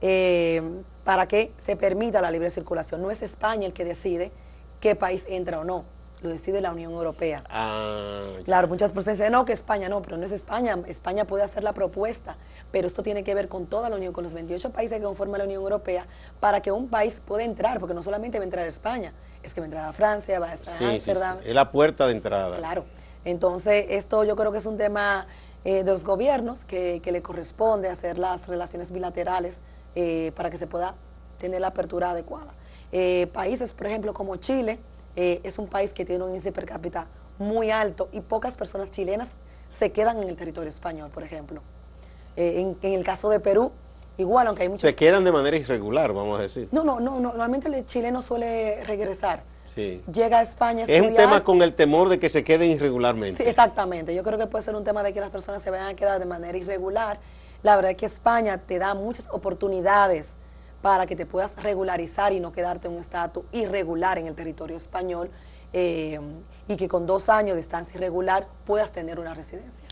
eh, 0.00 0.62
para 1.04 1.28
que 1.28 1.52
se 1.58 1.76
permita 1.76 2.22
la 2.22 2.30
libre 2.30 2.48
circulación. 2.50 3.02
No 3.02 3.10
es 3.10 3.20
España 3.22 3.66
el 3.66 3.74
que 3.74 3.84
decide 3.84 4.32
qué 4.80 4.94
país 4.96 5.26
entra 5.28 5.60
o 5.60 5.64
no, 5.64 5.84
lo 6.22 6.28
decide 6.30 6.60
la 6.60 6.72
Unión 6.72 6.92
Europea. 6.92 7.42
Ah, 7.48 8.22
Claro, 8.44 8.68
muchas 8.68 8.92
personas 8.92 9.18
dicen, 9.18 9.32
no, 9.32 9.44
que 9.44 9.52
España 9.52 9.88
no, 9.88 10.02
pero 10.02 10.16
no 10.16 10.26
es 10.26 10.32
España. 10.32 10.78
España 10.86 11.24
puede 11.24 11.42
hacer 11.44 11.62
la 11.62 11.72
propuesta, 11.72 12.36
pero 12.70 12.86
esto 12.86 13.02
tiene 13.02 13.24
que 13.24 13.34
ver 13.34 13.48
con 13.48 13.66
toda 13.66 13.88
la 13.88 13.96
Unión, 13.96 14.12
con 14.12 14.24
los 14.24 14.34
28 14.34 14.70
países 14.70 14.98
que 14.98 15.04
conforman 15.04 15.38
la 15.38 15.44
Unión 15.44 15.62
Europea, 15.62 16.06
para 16.40 16.60
que 16.60 16.72
un 16.72 16.88
país 16.88 17.20
pueda 17.20 17.44
entrar, 17.44 17.78
porque 17.80 17.94
no 17.94 18.02
solamente 18.02 18.38
va 18.38 18.42
a 18.42 18.46
entrar 18.46 18.66
España, 18.66 19.12
es 19.42 19.54
que 19.54 19.60
va 19.60 19.64
a 19.64 19.68
entrar 19.68 19.84
a 19.86 19.92
Francia, 19.92 20.38
va 20.38 20.50
a 20.50 20.52
entrar 20.52 20.74
a 20.74 20.78
sí, 20.78 20.84
sí, 20.84 20.90
sí. 20.90 21.10
Ámsterdam. 21.10 21.38
Es 21.44 21.54
la 21.54 21.70
puerta 21.70 22.06
de 22.06 22.12
entrada. 22.12 22.56
Claro. 22.58 22.84
Entonces, 23.24 23.86
esto 23.90 24.24
yo 24.24 24.36
creo 24.36 24.52
que 24.52 24.58
es 24.58 24.66
un 24.66 24.78
tema 24.78 25.26
eh, 25.64 25.84
de 25.84 25.90
los 25.90 26.04
gobiernos 26.04 26.64
que, 26.64 27.00
que 27.02 27.12
le 27.12 27.20
corresponde 27.22 27.88
hacer 27.88 28.18
las 28.18 28.48
relaciones 28.48 28.92
bilaterales 28.92 29.60
eh, 29.94 30.32
para 30.34 30.50
que 30.50 30.56
se 30.56 30.66
pueda 30.66 30.94
tener 31.38 31.60
la 31.60 31.68
apertura 31.68 32.10
adecuada. 32.10 32.54
Eh, 32.92 33.28
países, 33.32 33.72
por 33.72 33.86
ejemplo, 33.86 34.14
como 34.14 34.36
Chile, 34.36 34.78
eh, 35.16 35.40
es 35.42 35.58
un 35.58 35.66
país 35.66 35.92
que 35.92 36.04
tiene 36.04 36.24
un 36.24 36.30
índice 36.30 36.52
per 36.52 36.66
cápita 36.66 37.06
muy 37.38 37.70
alto 37.70 38.08
y 38.12 38.20
pocas 38.20 38.56
personas 38.56 38.90
chilenas 38.90 39.34
se 39.68 39.92
quedan 39.92 40.22
en 40.22 40.28
el 40.28 40.36
territorio 40.36 40.68
español, 40.68 41.10
por 41.10 41.22
ejemplo. 41.22 41.62
Eh, 42.36 42.60
en, 42.60 42.76
en 42.82 42.98
el 42.98 43.04
caso 43.04 43.30
de 43.30 43.40
Perú, 43.40 43.72
igual, 44.18 44.46
aunque 44.46 44.62
hay 44.62 44.68
muchos... 44.68 44.82
Se 44.82 44.94
quedan 44.94 45.24
de 45.24 45.32
manera 45.32 45.56
irregular, 45.56 46.12
vamos 46.12 46.38
a 46.38 46.42
decir. 46.42 46.68
No, 46.72 46.84
no, 46.84 47.00
no, 47.00 47.20
no, 47.20 47.30
normalmente 47.30 47.68
el 47.68 47.86
chileno 47.86 48.22
suele 48.22 48.84
regresar. 48.84 49.42
Sí. 49.66 50.02
Llega 50.12 50.40
a 50.40 50.42
España 50.42 50.84
a 50.84 50.92
Es 50.92 51.00
un 51.00 51.14
tema 51.14 51.44
con 51.44 51.62
el 51.62 51.74
temor 51.74 52.08
de 52.08 52.18
que 52.18 52.28
se 52.28 52.42
queden 52.42 52.70
irregularmente. 52.70 53.42
Sí, 53.42 53.48
exactamente. 53.48 54.14
Yo 54.14 54.24
creo 54.24 54.36
que 54.36 54.48
puede 54.48 54.64
ser 54.64 54.74
un 54.74 54.82
tema 54.82 55.02
de 55.02 55.12
que 55.12 55.20
las 55.20 55.30
personas 55.30 55.62
se 55.62 55.70
vayan 55.70 55.86
a 55.86 55.94
quedar 55.94 56.18
de 56.18 56.26
manera 56.26 56.58
irregular. 56.58 57.20
La 57.62 57.76
verdad 57.76 57.92
es 57.92 57.96
que 57.96 58.06
España 58.06 58.58
te 58.58 58.78
da 58.78 58.94
muchas 58.94 59.28
oportunidades 59.30 60.34
para 60.82 61.06
que 61.06 61.16
te 61.16 61.26
puedas 61.26 61.56
regularizar 61.62 62.32
y 62.32 62.40
no 62.40 62.52
quedarte 62.52 62.88
en 62.88 62.94
un 62.94 63.00
estatus 63.00 63.44
irregular 63.52 64.18
en 64.18 64.26
el 64.26 64.34
territorio 64.34 64.76
español 64.76 65.30
eh, 65.72 66.18
y 66.68 66.76
que 66.76 66.88
con 66.88 67.06
dos 67.06 67.28
años 67.28 67.54
de 67.54 67.60
estancia 67.60 67.96
irregular 67.96 68.48
puedas 68.64 68.90
tener 68.92 69.20
una 69.20 69.34
residencia. 69.34 69.84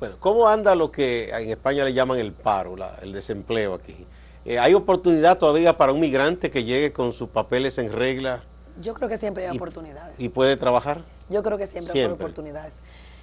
Bueno, 0.00 0.16
¿cómo 0.18 0.48
anda 0.48 0.74
lo 0.74 0.90
que 0.90 1.30
en 1.30 1.50
España 1.50 1.84
le 1.84 1.92
llaman 1.92 2.18
el 2.18 2.32
paro, 2.32 2.76
la- 2.76 2.96
el 3.02 3.12
desempleo 3.12 3.74
aquí? 3.74 4.06
Eh, 4.44 4.58
¿Hay 4.58 4.74
oportunidad 4.74 5.38
todavía 5.38 5.76
para 5.76 5.92
un 5.92 6.00
migrante 6.00 6.50
que 6.50 6.64
llegue 6.64 6.92
con 6.92 7.12
sus 7.12 7.28
papeles 7.28 7.78
en 7.78 7.92
regla 7.92 8.42
Yo 8.80 8.94
creo 8.94 9.08
que 9.08 9.18
siempre 9.18 9.46
hay 9.46 9.54
Y- 9.54 9.58
oportunidades. 9.58 10.18
y 10.18 10.28
puede 10.30 10.56
trabajar? 10.56 11.02
Yo 11.28 11.42
creo 11.42 11.58
que 11.58 11.66
siempre, 11.66 12.00
hay 12.00 12.10
oportunidades. 12.10 12.74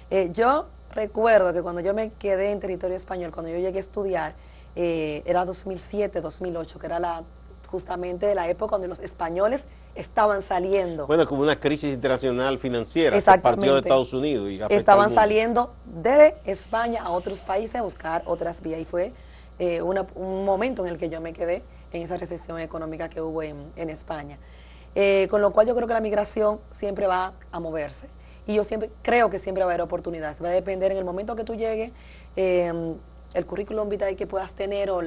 Eh, 0.08 0.30
yo 0.32 0.68
recuerdo 0.92 1.52
que 1.52 1.60
cuando 1.60 1.80
yo 1.82 1.92
me 1.92 2.12
quedé 2.12 2.50
en 2.52 2.60
territorio 2.60 2.96
español, 2.96 3.32
cuando 3.32 3.50
yo 3.50 3.58
llegué 3.58 3.76
a 3.78 3.80
estudiar, 3.80 4.34
eh, 4.76 5.22
era 5.26 5.44
2007, 5.44 6.20
2008, 6.20 6.78
que 6.78 6.86
era 6.86 6.98
la, 6.98 7.22
justamente 7.70 8.34
la 8.34 8.48
época 8.48 8.72
donde 8.76 8.88
los 8.88 9.00
españoles 9.00 9.64
estaban 9.94 10.42
saliendo. 10.42 11.06
Bueno, 11.06 11.26
como 11.26 11.42
una 11.42 11.58
crisis 11.58 11.92
internacional 11.92 12.58
financiera 12.58 13.16
que 13.36 13.40
partió 13.42 13.60
de 13.74 13.80
Estados 13.88 14.12
Unidos 14.12 14.50
y 14.50 14.58
estaban 14.76 15.08
saliendo 15.14 15.72
de 15.84 16.36
España 16.44 17.02
a 17.02 17.10
otros 17.10 17.42
países 17.42 17.76
a 17.76 17.82
buscar 17.82 18.22
otras 18.26 18.60
vías 18.62 18.80
y 18.80 18.84
fue 18.84 19.12
eh, 19.58 19.82
una- 19.82 20.06
un 20.14 20.44
momento 20.44 20.86
en 20.86 20.92
el 20.92 20.98
que 20.98 21.08
yo 21.10 21.20
me 21.20 21.32
quedé 21.32 21.62
en 21.92 22.02
esa 22.02 22.16
recesión 22.16 22.58
económica 22.60 23.08
que 23.10 23.20
hubo 23.20 23.42
en, 23.42 23.70
en 23.76 23.90
España. 23.90 24.38
Eh, 24.94 25.28
con 25.30 25.40
lo 25.42 25.52
cual 25.52 25.66
yo 25.66 25.74
creo 25.76 25.86
que 25.86 25.94
la 25.94 26.00
migración 26.00 26.60
siempre 26.70 27.06
va 27.06 27.34
a 27.52 27.60
moverse 27.60 28.08
y 28.46 28.54
yo 28.54 28.64
siempre 28.64 28.90
creo 29.02 29.28
que 29.30 29.38
siempre 29.38 29.62
va 29.62 29.70
a 29.70 29.74
haber 29.74 29.82
oportunidades. 29.82 30.42
Va 30.42 30.48
a 30.48 30.52
depender 30.52 30.90
en 30.92 30.98
el 30.98 31.04
momento 31.04 31.36
que 31.36 31.44
tú 31.44 31.54
llegues, 31.54 31.92
eh, 32.36 32.72
el 33.34 33.46
currículum 33.46 33.88
vitae 33.88 34.16
que 34.16 34.26
puedas 34.26 34.54
tener 34.54 34.90
o 34.90 35.00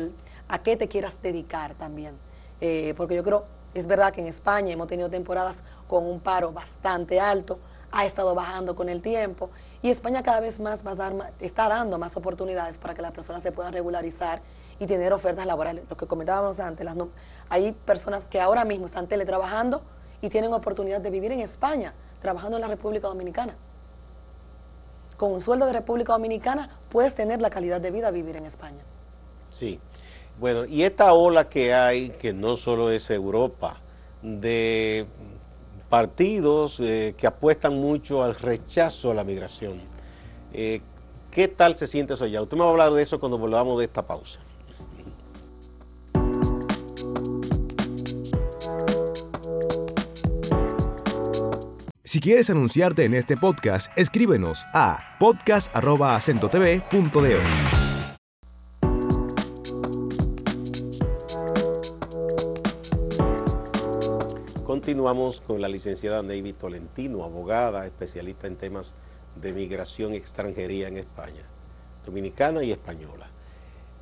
a 0.48 0.60
qué 0.64 0.78
te 0.78 0.88
quieras 0.88 1.18
dedicar 1.22 1.74
también. 1.76 2.16
Eh, 2.62 2.94
porque 2.96 3.16
yo 3.16 3.24
creo, 3.24 3.46
es 3.74 3.88
verdad 3.88 4.14
que 4.14 4.22
en 4.22 4.28
España 4.28 4.72
hemos 4.72 4.88
tenido 4.88 5.10
temporadas 5.10 5.64
con 5.88 6.06
un 6.06 6.20
paro 6.20 6.52
bastante 6.52 7.20
alto, 7.20 7.60
ha 7.92 8.06
estado 8.06 8.34
bajando 8.34 8.76
con 8.76 8.90
el 8.90 9.02
tiempo 9.02 9.50
y 9.82 9.90
España 9.90 10.24
cada 10.24 10.40
vez 10.40 10.60
más 10.60 10.86
va 10.86 10.92
a 10.92 10.96
dar 10.96 11.34
está 11.40 11.70
dando 11.70 12.00
más 12.00 12.18
oportunidades 12.18 12.80
para 12.80 12.94
que 12.94 13.02
las 13.02 13.12
personas 13.12 13.44
se 13.44 13.52
puedan 13.52 13.72
regularizar 13.72 14.42
y 14.80 14.88
tener 14.88 15.14
ofertas 15.14 15.46
laborales. 15.46 15.84
Lo 15.90 15.98
que 15.98 16.08
comentábamos 16.08 16.60
antes, 16.60 16.88
hay 17.50 17.72
personas 17.72 18.26
que 18.26 18.42
ahora 18.42 18.66
mismo 18.66 18.88
están 18.88 19.08
teletrabajando 19.08 19.82
y 20.22 20.30
tienen 20.30 20.54
oportunidad 20.54 21.02
de 21.02 21.10
vivir 21.10 21.32
en 21.34 21.42
España, 21.42 21.94
trabajando 22.20 22.58
en 22.58 22.62
la 22.62 22.68
República 22.68 23.08
Dominicana. 23.08 23.56
Con 25.24 25.32
un 25.32 25.40
sueldo 25.40 25.68
de 25.68 25.72
República 25.72 26.12
Dominicana 26.12 26.70
puedes 26.90 27.16
tener 27.16 27.40
la 27.40 27.50
calidad 27.50 27.80
de 27.80 27.92
vida 27.92 28.12
vivir 28.12 28.36
en 28.36 28.44
España. 28.44 28.84
Sí. 29.54 29.80
Bueno, 30.38 30.66
y 30.66 30.84
esta 30.84 31.14
ola 31.14 31.48
que 31.48 31.74
hay, 31.74 32.10
que 32.10 32.34
no 32.34 32.58
solo 32.58 32.92
es 32.92 33.10
Europa, 33.10 33.78
de 34.22 35.06
partidos 35.88 36.78
eh, 36.82 37.16
que 37.18 37.26
apuestan 37.26 37.76
mucho 37.76 38.22
al 38.22 38.36
rechazo 38.36 39.12
a 39.12 39.14
la 39.14 39.24
migración. 39.24 39.80
Eh, 40.52 40.82
¿Qué 41.32 41.48
tal 41.48 41.78
se 41.78 41.88
siente 41.88 42.16
eso 42.16 42.26
allá? 42.26 42.42
Usted 42.42 42.58
me 42.58 42.64
va 42.64 42.68
a 42.68 42.72
hablar 42.72 42.92
de 42.92 43.02
eso 43.02 43.18
cuando 43.18 43.38
volvamos 43.38 43.80
de 43.80 43.86
esta 43.86 44.06
pausa. 44.06 44.42
Si 52.13 52.21
quieres 52.21 52.49
anunciarte 52.52 53.06
en 53.06 53.15
este 53.15 53.38
podcast, 53.38 53.91
escríbenos 53.97 54.67
a 54.71 55.17
podcast.acentotv.de. 55.19 57.39
Continuamos 64.63 65.41
con 65.41 65.60
la 65.60 65.67
licenciada 65.67 66.21
Navy 66.21 66.54
Tolentino, 66.54 67.23
abogada, 67.23 67.88
especialista 67.88 68.45
en 68.45 68.58
temas 68.58 68.93
de 69.41 69.52
migración 69.52 70.13
y 70.13 70.17
extranjería 70.17 70.89
en 70.89 70.97
España, 70.97 71.41
dominicana 72.06 72.63
y 72.63 72.71
española. 72.71 73.28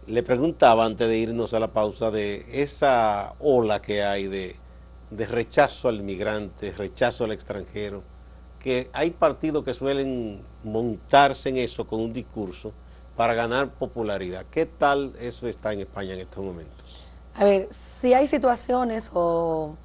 Le 0.08 0.22
preguntaba 0.22 0.86
antes 0.86 1.08
de 1.08 1.18
irnos 1.18 1.54
a 1.54 1.62
la 1.62 1.72
pausa 1.72 2.12
de 2.12 2.46
esa 2.52 3.36
ola 3.40 3.82
que 3.82 4.04
hay 4.04 4.28
de, 4.28 4.58
de 5.12 5.26
rechazo 5.26 5.90
al 5.90 6.02
migrante, 6.02 6.72
rechazo 6.72 7.26
al 7.26 7.34
extranjero. 7.34 8.02
que 8.60 8.92
hay 8.94 9.10
partidos 9.10 9.66
que 9.66 9.74
suelen 9.74 10.40
montarse 10.64 11.50
en 11.50 11.58
eso 11.58 11.88
con 11.88 12.00
un 12.00 12.14
discurso 12.14 12.72
para 13.18 13.34
ganar 13.34 13.72
popularidad. 13.72 14.46
¿Qué 14.52 14.68
tal 14.68 15.16
eso 15.20 15.48
está 15.48 15.74
en 15.74 15.80
España 15.82 16.14
en 16.14 16.20
estos 16.20 16.44
momentos? 16.44 17.08
A 17.34 17.44
ver, 17.44 17.70
si 17.72 18.14
hay 18.14 18.28
situaciones 18.28 19.10
o 19.14 19.76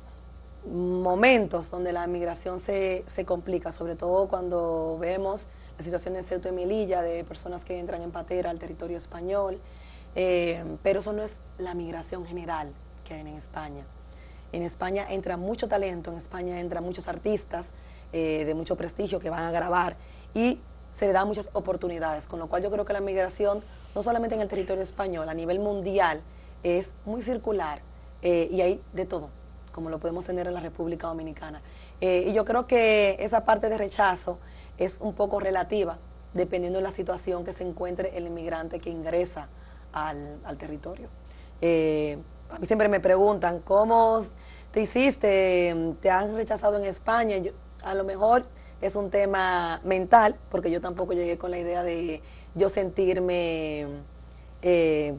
momentos 0.71 1.71
donde 1.71 1.93
la 1.93 2.07
migración 2.07 2.61
se, 2.61 3.05
complica, 3.25 3.73
sobre 3.73 3.97
todo 3.97 4.29
cuando 4.29 4.99
vemos 5.01 5.47
la 5.79 5.85
situación 5.85 6.13
de 6.13 6.23
Ceuta 6.23 6.51
y 6.51 6.53
Melilla, 6.53 7.01
de 7.01 7.25
personas 7.25 7.65
que 7.65 7.79
entran 7.79 8.03
en 8.03 8.11
patera 8.11 8.51
al 8.51 8.59
territorio 8.59 8.99
español, 8.99 9.59
eh, 10.15 10.63
pero 10.83 11.01
eso 11.01 11.15
no 11.15 11.23
es 11.23 11.35
la 11.59 11.73
migración 11.73 12.27
general 12.27 12.73
que 13.07 13.15
hay 13.15 13.21
en 13.21 13.29
España. 13.29 13.85
En 14.57 14.63
España 14.63 15.07
entra 15.11 15.37
mucho 15.37 15.69
talento, 15.69 16.11
en 16.11 16.17
España 16.17 16.59
entran 16.59 16.83
muchos 16.83 17.09
artistas 17.09 17.73
eh, 18.15 18.45
de 18.47 18.55
mucho 18.55 18.75
prestigio 18.75 19.19
que 19.19 19.29
van 19.29 19.43
a 19.43 19.51
grabar 19.51 19.99
y 20.33 20.59
se 20.93 21.07
le 21.07 21.13
dan 21.13 21.29
muchas 21.29 21.51
oportunidades, 21.53 22.27
con 22.27 22.39
lo 22.39 22.47
cual 22.47 22.63
yo 22.63 22.71
creo 22.71 22.87
que 22.87 22.95
la 22.95 23.03
migración, 23.03 23.63
no 23.95 24.03
solamente 24.03 24.35
en 24.35 24.41
el 24.41 24.49
territorio 24.49 24.83
español, 24.83 25.29
a 25.29 25.35
nivel 25.35 25.59
mundial, 25.59 26.23
es 26.63 26.95
muy 27.05 27.21
circular 27.21 27.83
eh, 28.23 28.49
y 28.51 28.63
hay 28.63 28.81
de 28.95 29.05
todo 29.05 29.29
como 29.73 29.91
lo 29.91 29.99
podemos 29.99 30.25
tener 30.25 30.47
en 30.47 30.55
la 30.55 30.61
República 30.61 31.07
Dominicana. 31.07 31.61
Eh, 32.01 32.25
y 32.29 32.33
yo 32.33 32.47
creo 32.47 32.67
que 32.67 33.19
esa 33.21 33.45
parte 33.45 33.69
de 33.69 33.77
rechazo 33.77 34.39
es 34.79 34.97
un 35.03 35.13
poco 35.13 35.39
relativa, 35.39 35.99
dependiendo 36.33 36.79
de 36.79 36.83
la 36.83 36.93
situación 36.93 37.45
que 37.45 37.53
se 37.53 37.63
encuentre 37.63 38.17
el 38.17 38.27
inmigrante 38.27 38.81
que 38.81 38.89
ingresa 38.89 39.49
al, 39.93 40.57
territorio. 40.57 41.09
A 42.51 42.59
mí 42.59 42.67
siempre 42.67 42.89
me 42.89 43.01
preguntan, 43.01 43.61
¿cómo 43.61 44.23
te 44.71 44.83
hiciste? 44.83 45.95
¿Te 46.01 46.11
han 46.11 46.35
rechazado 46.37 46.77
en 46.79 46.85
España? 46.85 47.37
a 47.83 47.95
lo 47.95 48.05
mejor 48.05 48.45
es 48.81 48.97
un 48.97 49.11
tema 49.11 49.81
mental, 49.85 50.37
porque 50.51 50.71
yo 50.71 50.81
tampoco 50.81 51.13
llegué 51.13 51.39
con 51.39 51.51
la 51.51 51.59
idea 51.59 51.83
de 51.83 52.21
yo 52.55 52.69
sentirme... 52.69 53.87
Eh, 54.63 55.15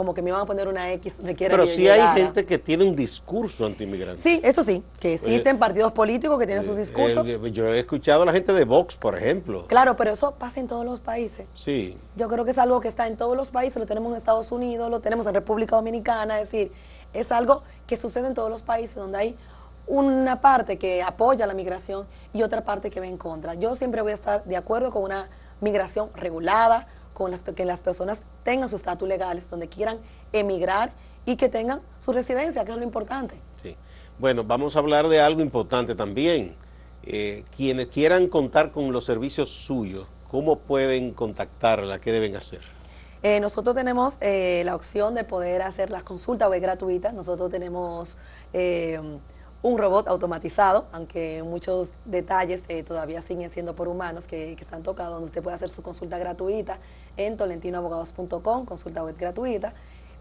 como 0.00 0.14
que 0.14 0.22
me 0.22 0.30
iban 0.30 0.40
a 0.40 0.46
poner 0.46 0.66
una 0.66 0.90
X 0.94 1.18
donde 1.18 1.34
quiera 1.34 1.52
Pero 1.52 1.66
sí 1.66 1.86
hay 1.86 2.18
gente 2.18 2.46
que 2.46 2.58
tiene 2.58 2.84
un 2.84 2.96
discurso 2.96 3.66
anti-inmigrante. 3.66 4.22
Sí, 4.22 4.40
eso 4.42 4.62
sí, 4.62 4.82
que 4.98 5.12
existen 5.12 5.58
partidos 5.58 5.92
políticos 5.92 6.38
que 6.38 6.46
tienen 6.46 6.64
sus 6.64 6.78
eh, 6.78 6.80
discursos. 6.80 7.26
yo 7.52 7.66
he 7.66 7.80
escuchado 7.80 8.22
a 8.22 8.24
la 8.24 8.32
gente 8.32 8.54
de 8.54 8.64
Vox, 8.64 8.96
por 8.96 9.14
ejemplo. 9.14 9.66
Claro, 9.66 9.96
pero 9.96 10.12
eso 10.12 10.32
pasa 10.38 10.58
en 10.58 10.68
todos 10.68 10.86
los 10.86 11.00
países. 11.00 11.46
Sí. 11.54 11.98
Yo 12.16 12.28
creo 12.28 12.46
que 12.46 12.52
es 12.52 12.56
algo 12.56 12.80
que 12.80 12.88
está 12.88 13.08
en 13.08 13.18
todos 13.18 13.36
los 13.36 13.50
países, 13.50 13.76
lo 13.76 13.84
tenemos 13.84 14.10
en 14.12 14.16
Estados 14.16 14.50
Unidos, 14.52 14.90
lo 14.90 15.00
tenemos 15.00 15.26
en 15.26 15.34
República 15.34 15.76
Dominicana, 15.76 16.40
es 16.40 16.50
decir, 16.50 16.72
es 17.12 17.30
algo 17.30 17.62
que 17.86 17.98
sucede 17.98 18.26
en 18.26 18.32
todos 18.32 18.48
los 18.48 18.62
países 18.62 18.96
donde 18.96 19.18
hay 19.18 19.36
una 19.86 20.40
parte 20.40 20.78
que 20.78 21.02
apoya 21.02 21.46
la 21.46 21.52
migración 21.52 22.06
y 22.32 22.42
otra 22.42 22.64
parte 22.64 22.88
que 22.88 23.00
va 23.00 23.06
en 23.06 23.18
contra. 23.18 23.52
Yo 23.52 23.74
siempre 23.74 24.00
voy 24.00 24.12
a 24.12 24.14
estar 24.14 24.44
de 24.44 24.56
acuerdo 24.56 24.92
con 24.92 25.02
una 25.02 25.28
migración 25.60 26.08
regulada, 26.14 26.86
con 27.20 27.30
las, 27.30 27.42
que 27.42 27.66
las 27.66 27.80
personas 27.80 28.22
tengan 28.44 28.70
sus 28.70 28.80
estatus 28.80 29.06
legales, 29.06 29.50
donde 29.50 29.68
quieran 29.68 29.98
emigrar 30.32 30.94
y 31.26 31.36
que 31.36 31.50
tengan 31.50 31.82
su 31.98 32.14
residencia, 32.14 32.64
que 32.64 32.70
es 32.70 32.78
lo 32.78 32.82
importante. 32.82 33.34
Sí. 33.56 33.76
Bueno, 34.18 34.42
vamos 34.42 34.74
a 34.74 34.78
hablar 34.78 35.06
de 35.06 35.20
algo 35.20 35.42
importante 35.42 35.94
también. 35.94 36.54
Eh, 37.02 37.44
quienes 37.54 37.88
quieran 37.88 38.26
contar 38.26 38.72
con 38.72 38.90
los 38.90 39.04
servicios 39.04 39.50
suyos, 39.50 40.06
¿cómo 40.30 40.60
pueden 40.60 41.12
contactarla? 41.12 41.98
¿Qué 41.98 42.10
deben 42.10 42.36
hacer? 42.36 42.60
Eh, 43.22 43.38
nosotros 43.38 43.76
tenemos 43.76 44.16
eh, 44.22 44.62
la 44.64 44.74
opción 44.74 45.14
de 45.14 45.24
poder 45.24 45.60
hacer 45.60 45.90
las 45.90 46.04
consultas 46.04 46.48
web 46.48 46.62
gratuitas. 46.62 47.12
Nosotros 47.12 47.50
tenemos 47.50 48.16
un 49.62 49.78
robot 49.78 50.08
automatizado, 50.08 50.86
aunque 50.92 51.42
muchos 51.42 51.90
detalles 52.04 52.62
eh, 52.68 52.82
todavía 52.82 53.20
siguen 53.20 53.50
siendo 53.50 53.74
por 53.74 53.88
humanos 53.88 54.26
que, 54.26 54.52
están 54.52 54.82
tocados, 54.82 55.12
donde 55.12 55.26
usted 55.26 55.42
puede 55.42 55.54
hacer 55.54 55.68
su 55.68 55.82
consulta 55.82 56.18
gratuita 56.18 56.78
en 57.16 57.36
tolentinoabogados.com, 57.36 58.64
consulta 58.64 59.04
web 59.04 59.16
gratuita, 59.18 59.74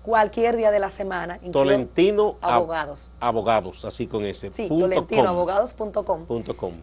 cualquier 0.04 0.58
día 0.58 0.72
de 0.72 0.80
la 0.80 0.90
semana. 0.90 1.40
Tolentino 1.52 2.36
Abogados. 2.42 3.12
Abogados, 3.20 3.86
así 3.86 4.08
con 4.08 4.26
ese. 4.26 4.52
Sí, 4.52 4.68
tolentinoabogados.com, 4.68 6.26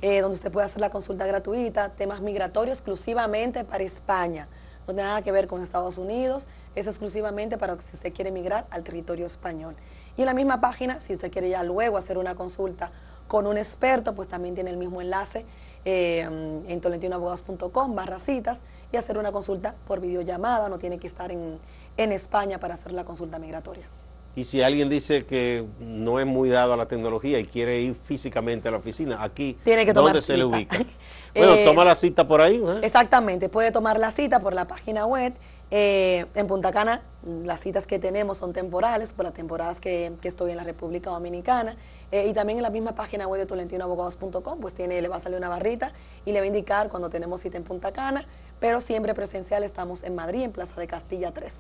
eh, 0.01 0.21
donde 0.21 0.37
usted 0.37 0.51
puede 0.51 0.67
hacer 0.67 0.81
la 0.81 0.91
consulta 0.91 1.27
gratuita, 1.27 1.91
temas 1.91 2.23
migratorios 2.23 2.79
exclusivamente 2.79 3.65
para 3.65 3.85
España, 3.85 4.49
no 4.87 4.95
tiene 4.95 5.03
nada 5.03 5.23
que 5.23 5.33
ver 5.33 5.47
con 5.47 5.63
Estados 5.63 5.99
Unidos, 5.99 6.49
es 6.77 6.87
exclusivamente 6.87 7.59
para 7.59 7.81
si 7.81 7.95
usted 7.97 8.13
quiere 8.13 8.31
emigrar 8.31 8.67
al 8.71 8.85
territorio 8.85 9.27
español. 9.27 9.75
Y 10.17 10.23
en 10.23 10.27
la 10.27 10.35
misma 10.35 10.61
página, 10.61 11.01
si 11.01 11.15
usted 11.15 11.33
quiere 11.33 11.49
ya 11.49 11.65
luego 11.65 11.97
hacer 11.97 12.19
una 12.19 12.35
consulta 12.35 12.91
con 13.27 13.47
un 13.47 13.59
experto, 13.59 14.15
pues 14.15 14.29
también 14.29 14.55
tiene 14.55 14.71
el 14.71 14.77
mismo 14.77 15.01
enlace 15.01 15.45
eh, 15.85 16.21
en 16.21 16.81
tolentinoabogados.com 16.81 17.95
barra 17.95 18.19
citas 18.19 18.61
y 18.93 18.97
hacer 18.97 19.19
una 19.19 19.33
consulta 19.33 19.75
por 19.87 20.01
videollamada, 20.01 20.69
no 20.69 20.79
tiene 20.79 20.99
que 20.99 21.07
estar 21.07 21.33
en, 21.33 21.59
España 21.97 22.59
para 22.59 22.75
hacer 22.75 22.93
la 22.93 23.05
consulta 23.05 23.39
migratoria. 23.39 23.87
Y 24.35 24.45
si 24.45 24.61
alguien 24.61 24.91
dice 24.91 25.25
que 25.25 25.65
no 25.81 26.21
es 26.21 26.27
muy 26.27 26.51
dado 26.51 26.75
a 26.75 26.77
la 26.77 26.87
tecnología 26.87 27.39
y 27.39 27.47
quiere 27.47 27.81
ir 27.81 27.95
físicamente 27.95 28.69
a 28.69 28.71
la 28.71 28.77
oficina, 28.77 29.23
aquí, 29.23 29.57
tiene 29.65 29.87
que 29.87 29.95
¿dónde 29.95 30.21
se 30.21 30.37
le 30.37 30.45
ubica? 30.45 30.79
Bueno, 31.35 31.53
eh, 31.53 31.65
toma 31.67 31.85
la 31.85 31.95
cita 31.95 32.27
por 32.27 32.41
ahí. 32.41 32.57
¿eh? 32.57 32.79
Exactamente, 32.81 33.51
puede 33.51 33.71
tomar 33.71 33.99
la 33.99 34.11
cita 34.11 34.41
por 34.41 34.55
la 34.55 34.67
página 34.67 35.05
web 35.05 35.35
eh, 35.71 36.27
en 36.35 36.47
Punta 36.47 36.71
Cana, 36.71 37.03
las 37.45 37.61
citas 37.61 37.87
que 37.87 37.99
tenemos 37.99 38.39
son 38.39 38.53
temporales, 38.53 39.13
por 39.13 39.25
las 39.25 39.35
temporadas 39.35 39.81
que, 39.81 40.13
estoy 40.23 40.53
en 40.53 40.59
la 40.59 40.65
República 40.65 41.11
Dominicana. 41.11 41.77
Eh, 42.13 42.29
y 42.29 42.35
también 42.35 42.59
en 42.59 42.63
la 42.63 42.71
misma 42.71 42.95
página 42.95 43.27
web 43.27 43.41
de 43.41 43.47
tolentinoabogados.com, 43.47 44.61
pues 44.61 44.75
tiene, 44.75 45.03
le 45.03 45.09
va 45.09 45.17
a 45.17 45.21
salir 45.21 45.39
una 45.39 45.49
barrita 45.49 45.93
y 46.25 46.33
le 46.33 46.39
va 46.39 46.45
a 46.45 46.47
indicar 46.47 46.89
cuando 46.89 47.11
tenemos 47.11 47.41
cita 47.41 47.57
en 47.57 47.65
Punta 47.65 47.93
Cana, 47.93 48.27
pero 48.61 48.81
siempre 48.81 49.13
presencial 49.13 49.65
estamos 49.65 50.05
en 50.05 50.15
Madrid, 50.15 50.43
en 50.43 50.53
Plaza 50.53 50.81
de 50.81 50.87
Castilla 50.87 51.33
3. 51.33 51.53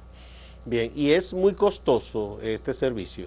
Bien, 0.64 0.92
¿y 0.95 1.11
es 1.12 1.35
muy 1.35 1.55
costoso 1.55 2.38
este 2.42 2.75
servicio? 2.75 3.27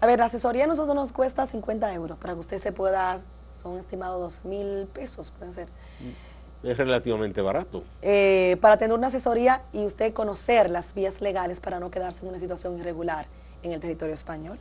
A 0.00 0.06
ver, 0.06 0.20
la 0.20 0.26
asesoría 0.26 0.64
a 0.64 0.66
nosotros 0.68 0.94
nos 0.94 1.12
cuesta 1.12 1.44
50 1.44 1.92
euros 1.92 2.16
para 2.18 2.34
que 2.34 2.40
usted 2.40 2.58
se 2.58 2.70
pueda, 2.70 3.18
son 3.62 3.78
estimados 3.78 4.42
2 4.42 4.44
mil 4.44 4.86
pesos, 4.86 5.32
pueden 5.32 5.52
ser. 5.52 5.66
Mm 6.00 6.30
es 6.62 6.76
relativamente 6.76 7.40
barato. 7.40 7.82
Eh, 8.02 8.56
para 8.60 8.76
tener 8.76 8.96
una 8.96 9.06
asesoría 9.06 9.62
y 9.72 9.84
usted 9.84 10.12
conocer 10.12 10.70
las 10.70 10.94
vías 10.94 11.20
legales 11.20 11.60
para 11.60 11.80
no 11.80 11.90
quedarse 11.90 12.22
en 12.22 12.28
una 12.28 12.38
situación 12.38 12.78
irregular 12.78 13.26
en 13.62 13.72
el 13.72 13.80
territorio 13.80 14.14
español. 14.14 14.58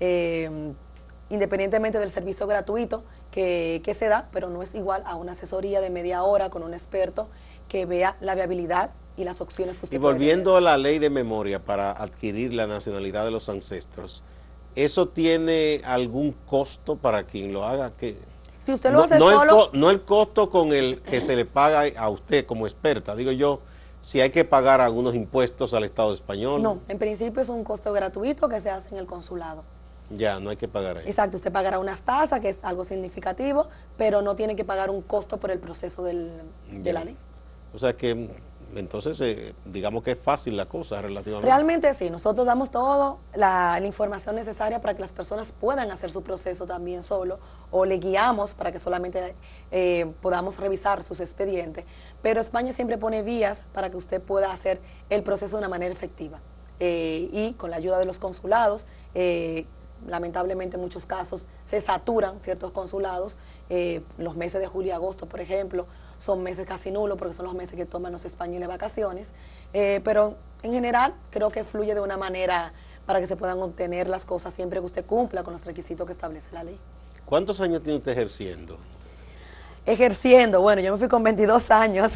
Eh, 0.00 0.50
independientemente 1.30 1.98
del 1.98 2.10
servicio 2.10 2.46
gratuito 2.46 3.02
que, 3.30 3.80
se 3.94 4.08
da, 4.08 4.28
pero 4.32 4.48
no 4.48 4.62
es 4.62 4.74
igual 4.74 5.02
a 5.06 5.16
una 5.16 5.32
asesoría 5.32 5.80
de 5.80 5.90
media 5.90 6.22
hora 6.22 6.50
con 6.50 6.62
un 6.62 6.74
experto 6.74 7.28
que 7.68 7.86
vea 7.86 8.16
la 8.20 8.34
viabilidad 8.34 8.90
y 9.16 9.24
las 9.24 9.40
opciones 9.40 9.78
que 9.78 9.86
usted 9.86 9.96
Y 9.96 10.00
volviendo 10.00 10.56
a 10.56 10.60
la 10.60 10.76
ley 10.76 10.98
de 10.98 11.10
memoria 11.10 11.58
para 11.58 11.92
adquirir 11.92 12.52
la 12.52 12.66
nacionalidad 12.66 13.24
de 13.24 13.30
los 13.30 13.48
ancestros, 13.48 14.22
¿eso 14.76 15.08
tiene 15.08 15.80
algún 15.84 16.32
costo 16.46 16.96
para 16.96 17.24
quien 17.24 17.52
lo 17.52 17.64
haga? 17.64 17.92
que 17.96 18.16
si 18.64 18.72
usted 18.72 18.92
lo 18.92 19.02
hace 19.02 19.18
solo... 19.18 19.70
El 19.74 19.78
no 19.78 19.90
el 19.90 20.00
costo 20.02 20.48
con 20.48 20.72
el 20.72 21.02
que 21.02 21.20
se 21.20 21.36
le 21.36 21.44
paga 21.44 21.84
a 21.98 22.08
usted 22.08 22.46
como 22.46 22.66
experta, 22.66 23.14
digo 23.14 23.30
yo, 23.30 23.60
si 24.00 24.22
hay 24.22 24.30
que 24.30 24.46
pagar 24.46 24.80
algunos 24.80 25.14
impuestos 25.14 25.74
al 25.74 25.84
Estado 25.84 26.14
español. 26.14 26.62
No, 26.62 26.78
en 26.88 26.98
principio 26.98 27.42
es 27.42 27.50
un 27.50 27.62
costo 27.62 27.92
gratuito 27.92 28.48
que 28.48 28.62
se 28.62 28.70
hace 28.70 28.94
en 28.94 29.00
el 29.00 29.06
consulado. 29.06 29.64
Ya, 30.08 30.40
no 30.40 30.48
hay 30.48 30.56
que 30.56 30.66
pagar 30.66 30.96
ahí. 30.96 31.04
Exacto, 31.06 31.36
usted 31.36 31.52
pagará 31.52 31.78
unas 31.78 32.02
tasas, 32.02 32.40
que 32.40 32.48
es 32.48 32.58
algo 32.62 32.84
significativo, 32.84 33.68
pero 33.98 34.22
no 34.22 34.34
tiene 34.34 34.56
que 34.56 34.64
pagar 34.64 34.88
un 34.88 35.02
costo 35.02 35.38
por 35.38 35.50
el 35.50 35.58
proceso 35.58 36.02
del, 36.02 36.40
de 36.70 36.92
la 36.94 37.04
ley. 37.04 37.16
O 37.74 37.78
sea 37.78 37.94
que 37.94 38.30
entonces, 38.76 39.20
eh, 39.20 39.54
digamos 39.64 40.02
que 40.02 40.12
es 40.12 40.18
fácil 40.18 40.56
la 40.56 40.66
cosa 40.66 41.00
relativamente. 41.00 41.46
Realmente 41.46 41.94
sí, 41.94 42.10
nosotros 42.10 42.46
damos 42.46 42.70
toda 42.70 43.16
la, 43.34 43.80
información 43.84 44.36
necesaria 44.36 44.80
para 44.80 44.94
que 44.94 45.00
las 45.00 45.12
personas 45.12 45.52
puedan 45.52 45.90
hacer 45.90 46.10
su 46.10 46.22
proceso 46.22 46.66
también 46.66 47.02
solo 47.02 47.38
o 47.70 47.84
le 47.84 47.98
guiamos 47.98 48.54
para 48.54 48.72
que 48.72 48.78
solamente 48.78 49.34
eh, 49.70 50.12
podamos 50.20 50.58
revisar 50.58 51.04
sus 51.04 51.20
expedientes. 51.20 51.84
Pero 52.22 52.40
España 52.40 52.72
siempre 52.72 52.98
pone 52.98 53.22
vías 53.22 53.64
para 53.72 53.90
que 53.90 53.96
usted 53.96 54.20
pueda 54.20 54.52
hacer 54.52 54.80
el 55.10 55.22
proceso 55.22 55.56
de 55.56 55.60
una 55.60 55.68
manera 55.68 55.92
efectiva. 55.92 56.40
Eh, 56.80 57.28
y 57.32 57.52
con 57.52 57.70
la 57.70 57.76
ayuda 57.76 57.98
de 57.98 58.04
los 58.04 58.18
consulados, 58.18 58.86
lamentablemente 60.06 60.76
en 60.76 60.82
muchos 60.82 61.06
casos 61.06 61.46
se 61.64 61.80
saturan 61.80 62.40
ciertos 62.40 62.72
consulados, 62.72 63.38
los 64.18 64.36
meses 64.36 64.60
de 64.60 64.66
julio 64.66 64.90
y 64.90 64.92
agosto, 64.92 65.26
por 65.26 65.40
ejemplo, 65.40 65.86
son 66.18 66.42
meses 66.42 66.66
casi 66.66 66.90
nulos 66.90 67.18
porque 67.18 67.34
son 67.34 67.46
los 67.46 67.54
meses 67.54 67.74
que 67.74 67.86
toman 67.86 68.12
los 68.12 68.24
españoles 68.24 68.68
vacaciones, 68.68 69.32
eh, 69.72 70.00
pero 70.04 70.36
en 70.62 70.72
general 70.72 71.14
creo 71.30 71.50
que 71.50 71.64
fluye 71.64 71.94
de 71.94 72.00
una 72.00 72.16
manera 72.16 72.72
para 73.06 73.20
que 73.20 73.26
se 73.26 73.36
puedan 73.36 73.60
obtener 73.60 74.08
las 74.08 74.24
cosas 74.24 74.54
siempre 74.54 74.80
que 74.80 74.86
usted 74.86 75.04
cumpla 75.04 75.42
con 75.42 75.52
los 75.52 75.64
requisitos 75.64 76.06
que 76.06 76.12
establece 76.12 76.50
la 76.52 76.64
ley. 76.64 76.78
¿Cuántos 77.26 77.60
años 77.60 77.82
tiene 77.82 77.98
usted 77.98 78.12
ejerciendo? 78.12 78.78
Ejerciendo, 79.86 80.62
bueno, 80.62 80.80
yo 80.80 80.92
me 80.92 80.98
fui 80.98 81.08
con 81.08 81.22
22 81.22 81.70
años 81.70 82.14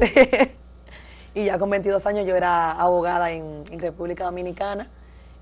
y 1.35 1.45
ya 1.45 1.59
con 1.59 1.69
22 1.69 2.07
años 2.07 2.27
yo 2.27 2.35
era 2.35 2.73
abogada 2.73 3.31
en, 3.31 3.65
República 3.79 4.25
Dominicana. 4.25 4.89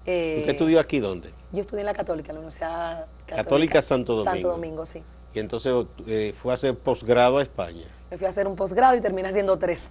Eh, 0.06 0.36
¿Usted 0.38 0.52
estudió 0.52 0.78
aquí 0.78 1.00
dónde? 1.00 1.30
Yo 1.52 1.60
estudié 1.60 1.80
en 1.80 1.86
la 1.86 1.94
Católica, 1.94 2.30
en 2.30 2.36
la 2.36 2.40
Universidad 2.40 3.06
Católica, 3.26 3.36
Católica 3.36 3.82
Santo 3.82 4.14
Domingo. 4.14 4.34
Santo 4.34 4.48
Domingo, 4.48 4.86
sí. 4.86 5.02
Y 5.34 5.38
entonces 5.38 5.72
eh, 6.06 6.32
fue 6.36 6.52
a 6.52 6.54
hacer 6.54 6.76
posgrado 6.76 7.38
a 7.38 7.42
España. 7.42 7.84
Me 8.10 8.16
fui 8.16 8.26
a 8.26 8.30
hacer 8.30 8.46
un 8.46 8.56
posgrado 8.56 8.96
y 8.96 9.00
terminé 9.00 9.28
haciendo 9.28 9.58
tres. 9.58 9.82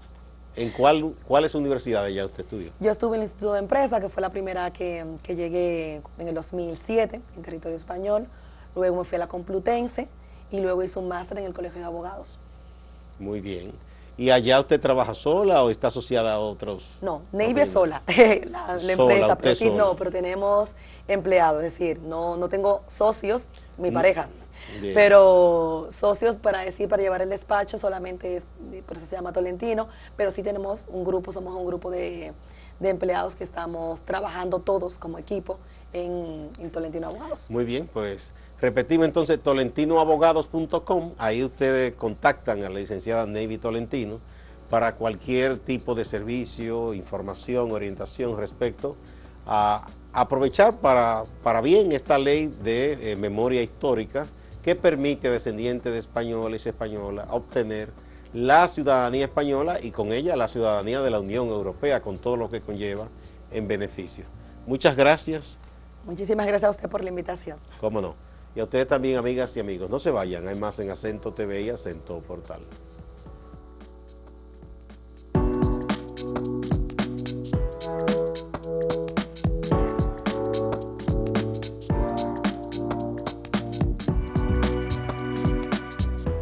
¿En 0.55 0.71
cuál, 0.71 1.13
cuáles 1.27 1.53
universidades 1.53 2.15
ya 2.15 2.25
usted 2.25 2.45
estudió? 2.45 2.71
Yo 2.79 2.91
estuve 2.91 3.17
en 3.17 3.21
el 3.21 3.25
Instituto 3.25 3.53
de 3.53 3.59
Empresa, 3.59 3.99
que 3.99 4.07
fue 4.07 4.21
la 4.21 4.29
primera 4.29 4.71
que, 4.71 5.05
que 5.21 5.35
llegué 5.35 6.01
en 6.17 6.27
el 6.29 6.33
2007, 6.33 7.19
en 7.35 7.41
territorio 7.41 7.75
español. 7.75 8.27
Luego 8.73 8.97
me 8.97 9.03
fui 9.03 9.17
a 9.17 9.19
la 9.19 9.27
Complutense 9.27 10.07
y 10.51 10.61
luego 10.61 10.81
hice 10.81 10.97
un 10.97 11.09
máster 11.09 11.37
en 11.39 11.45
el 11.45 11.53
Colegio 11.53 11.79
de 11.79 11.85
Abogados. 11.85 12.39
Muy 13.19 13.41
bien. 13.41 13.73
¿Y 14.17 14.29
allá 14.29 14.59
usted 14.59 14.79
trabaja 14.81 15.13
sola 15.13 15.63
o 15.63 15.69
está 15.69 15.87
asociada 15.87 16.33
a 16.35 16.39
otros? 16.39 17.01
No, 17.01 17.27
Navy 17.31 17.61
es 17.61 17.69
sola, 17.71 18.03
la, 18.45 18.79
la 18.81 18.93
Sola, 18.93 18.93
empresa, 18.93 19.37
pero 19.37 19.53
sí, 19.53 19.69
sola. 19.69 19.77
no, 19.77 19.95
pero 19.95 20.11
tenemos 20.11 20.75
empleados, 21.07 21.63
es 21.63 21.73
decir, 21.73 21.99
no, 21.99 22.37
no 22.37 22.49
tengo 22.49 22.83
socios, 22.87 23.47
mi 23.77 23.91
Mm, 23.91 23.91
pareja, 23.91 24.29
bien. 24.67 24.93
pero 24.93 25.87
socios 25.91 26.37
para 26.37 26.59
decir, 26.61 26.87
para 26.89 27.03
llevar 27.03 27.21
el 27.21 27.29
despacho 27.29 27.77
solamente 27.77 28.37
es, 28.37 28.45
por 28.87 28.97
eso 28.97 29.05
se 29.05 29.15
llama 29.15 29.33
Tolentino, 29.33 29.87
pero 30.15 30.31
sí 30.31 30.41
tenemos 30.41 30.85
un 30.87 31.03
grupo, 31.03 31.31
somos 31.31 31.53
un 31.55 31.65
grupo 31.65 31.91
de, 31.91 32.33
de 32.79 32.89
empleados 32.89 33.35
que 33.35 33.43
estamos 33.43 34.01
trabajando 34.01 34.59
todos 34.59 34.97
como 34.97 35.17
equipo 35.17 35.57
en, 35.93 36.49
en 36.59 36.71
Tolentino 36.71 37.07
Abogados. 37.07 37.49
Muy 37.49 37.65
bien, 37.65 37.89
pues 37.91 38.33
repetimos 38.59 39.05
entonces 39.05 39.39
tolentinoabogados.com, 39.41 41.13
ahí 41.17 41.43
ustedes 41.43 41.93
contactan 41.95 42.63
a 42.63 42.69
la 42.69 42.79
licenciada 42.79 43.25
Navy 43.25 43.57
Tolentino 43.57 44.19
para 44.69 44.95
cualquier 44.95 45.57
tipo 45.57 45.95
de 45.95 46.05
servicio, 46.05 46.93
información, 46.93 47.71
orientación 47.71 48.37
respecto 48.37 48.95
a 49.45 49.87
aprovechar 50.11 50.77
para, 50.77 51.23
para 51.43 51.61
bien 51.61 51.91
esta 51.91 52.17
ley 52.17 52.47
de 52.63 53.11
eh, 53.11 53.15
memoria 53.15 53.61
histórica 53.61 54.25
que 54.63 54.75
permite 54.75 55.27
a 55.27 55.31
descendientes 55.31 55.91
de 55.91 55.99
españoles 55.99 56.65
y 56.65 56.69
españolas 56.69 57.27
obtener 57.29 57.89
la 58.35 58.67
ciudadanía 58.67 59.23
española 59.23 59.79
y 59.81 59.91
con 59.91 60.11
ella 60.11 60.35
la 60.35 60.49
ciudadanía 60.49 61.01
de 61.01 61.09
la 61.09 61.21
Unión 61.21 61.47
Europea 61.47 62.01
con 62.01 62.17
todo 62.17 62.35
lo 62.35 62.49
que 62.49 62.59
conlleva 62.59 63.07
en 63.49 63.65
beneficio. 63.65 64.25
Muchas 64.67 64.97
gracias. 64.97 65.57
Muchísimas 66.03 66.45
gracias 66.45 66.67
a 66.67 66.71
usted 66.71 66.89
por 66.89 67.01
la 67.01 67.07
invitación. 67.07 67.57
Cómo 67.79 68.01
no. 68.01 68.15
Y 68.53 68.59
a 68.59 68.65
ustedes 68.65 68.87
también, 68.87 69.17
amigas 69.17 69.55
y 69.55 69.61
amigos, 69.61 69.89
no 69.89 69.99
se 69.99 70.11
vayan, 70.11 70.49
hay 70.49 70.55
más 70.55 70.77
en 70.79 70.91
Acento 70.91 71.31
TV 71.31 71.61
y 71.61 71.69
Acento 71.69 72.19
Portal. 72.19 72.59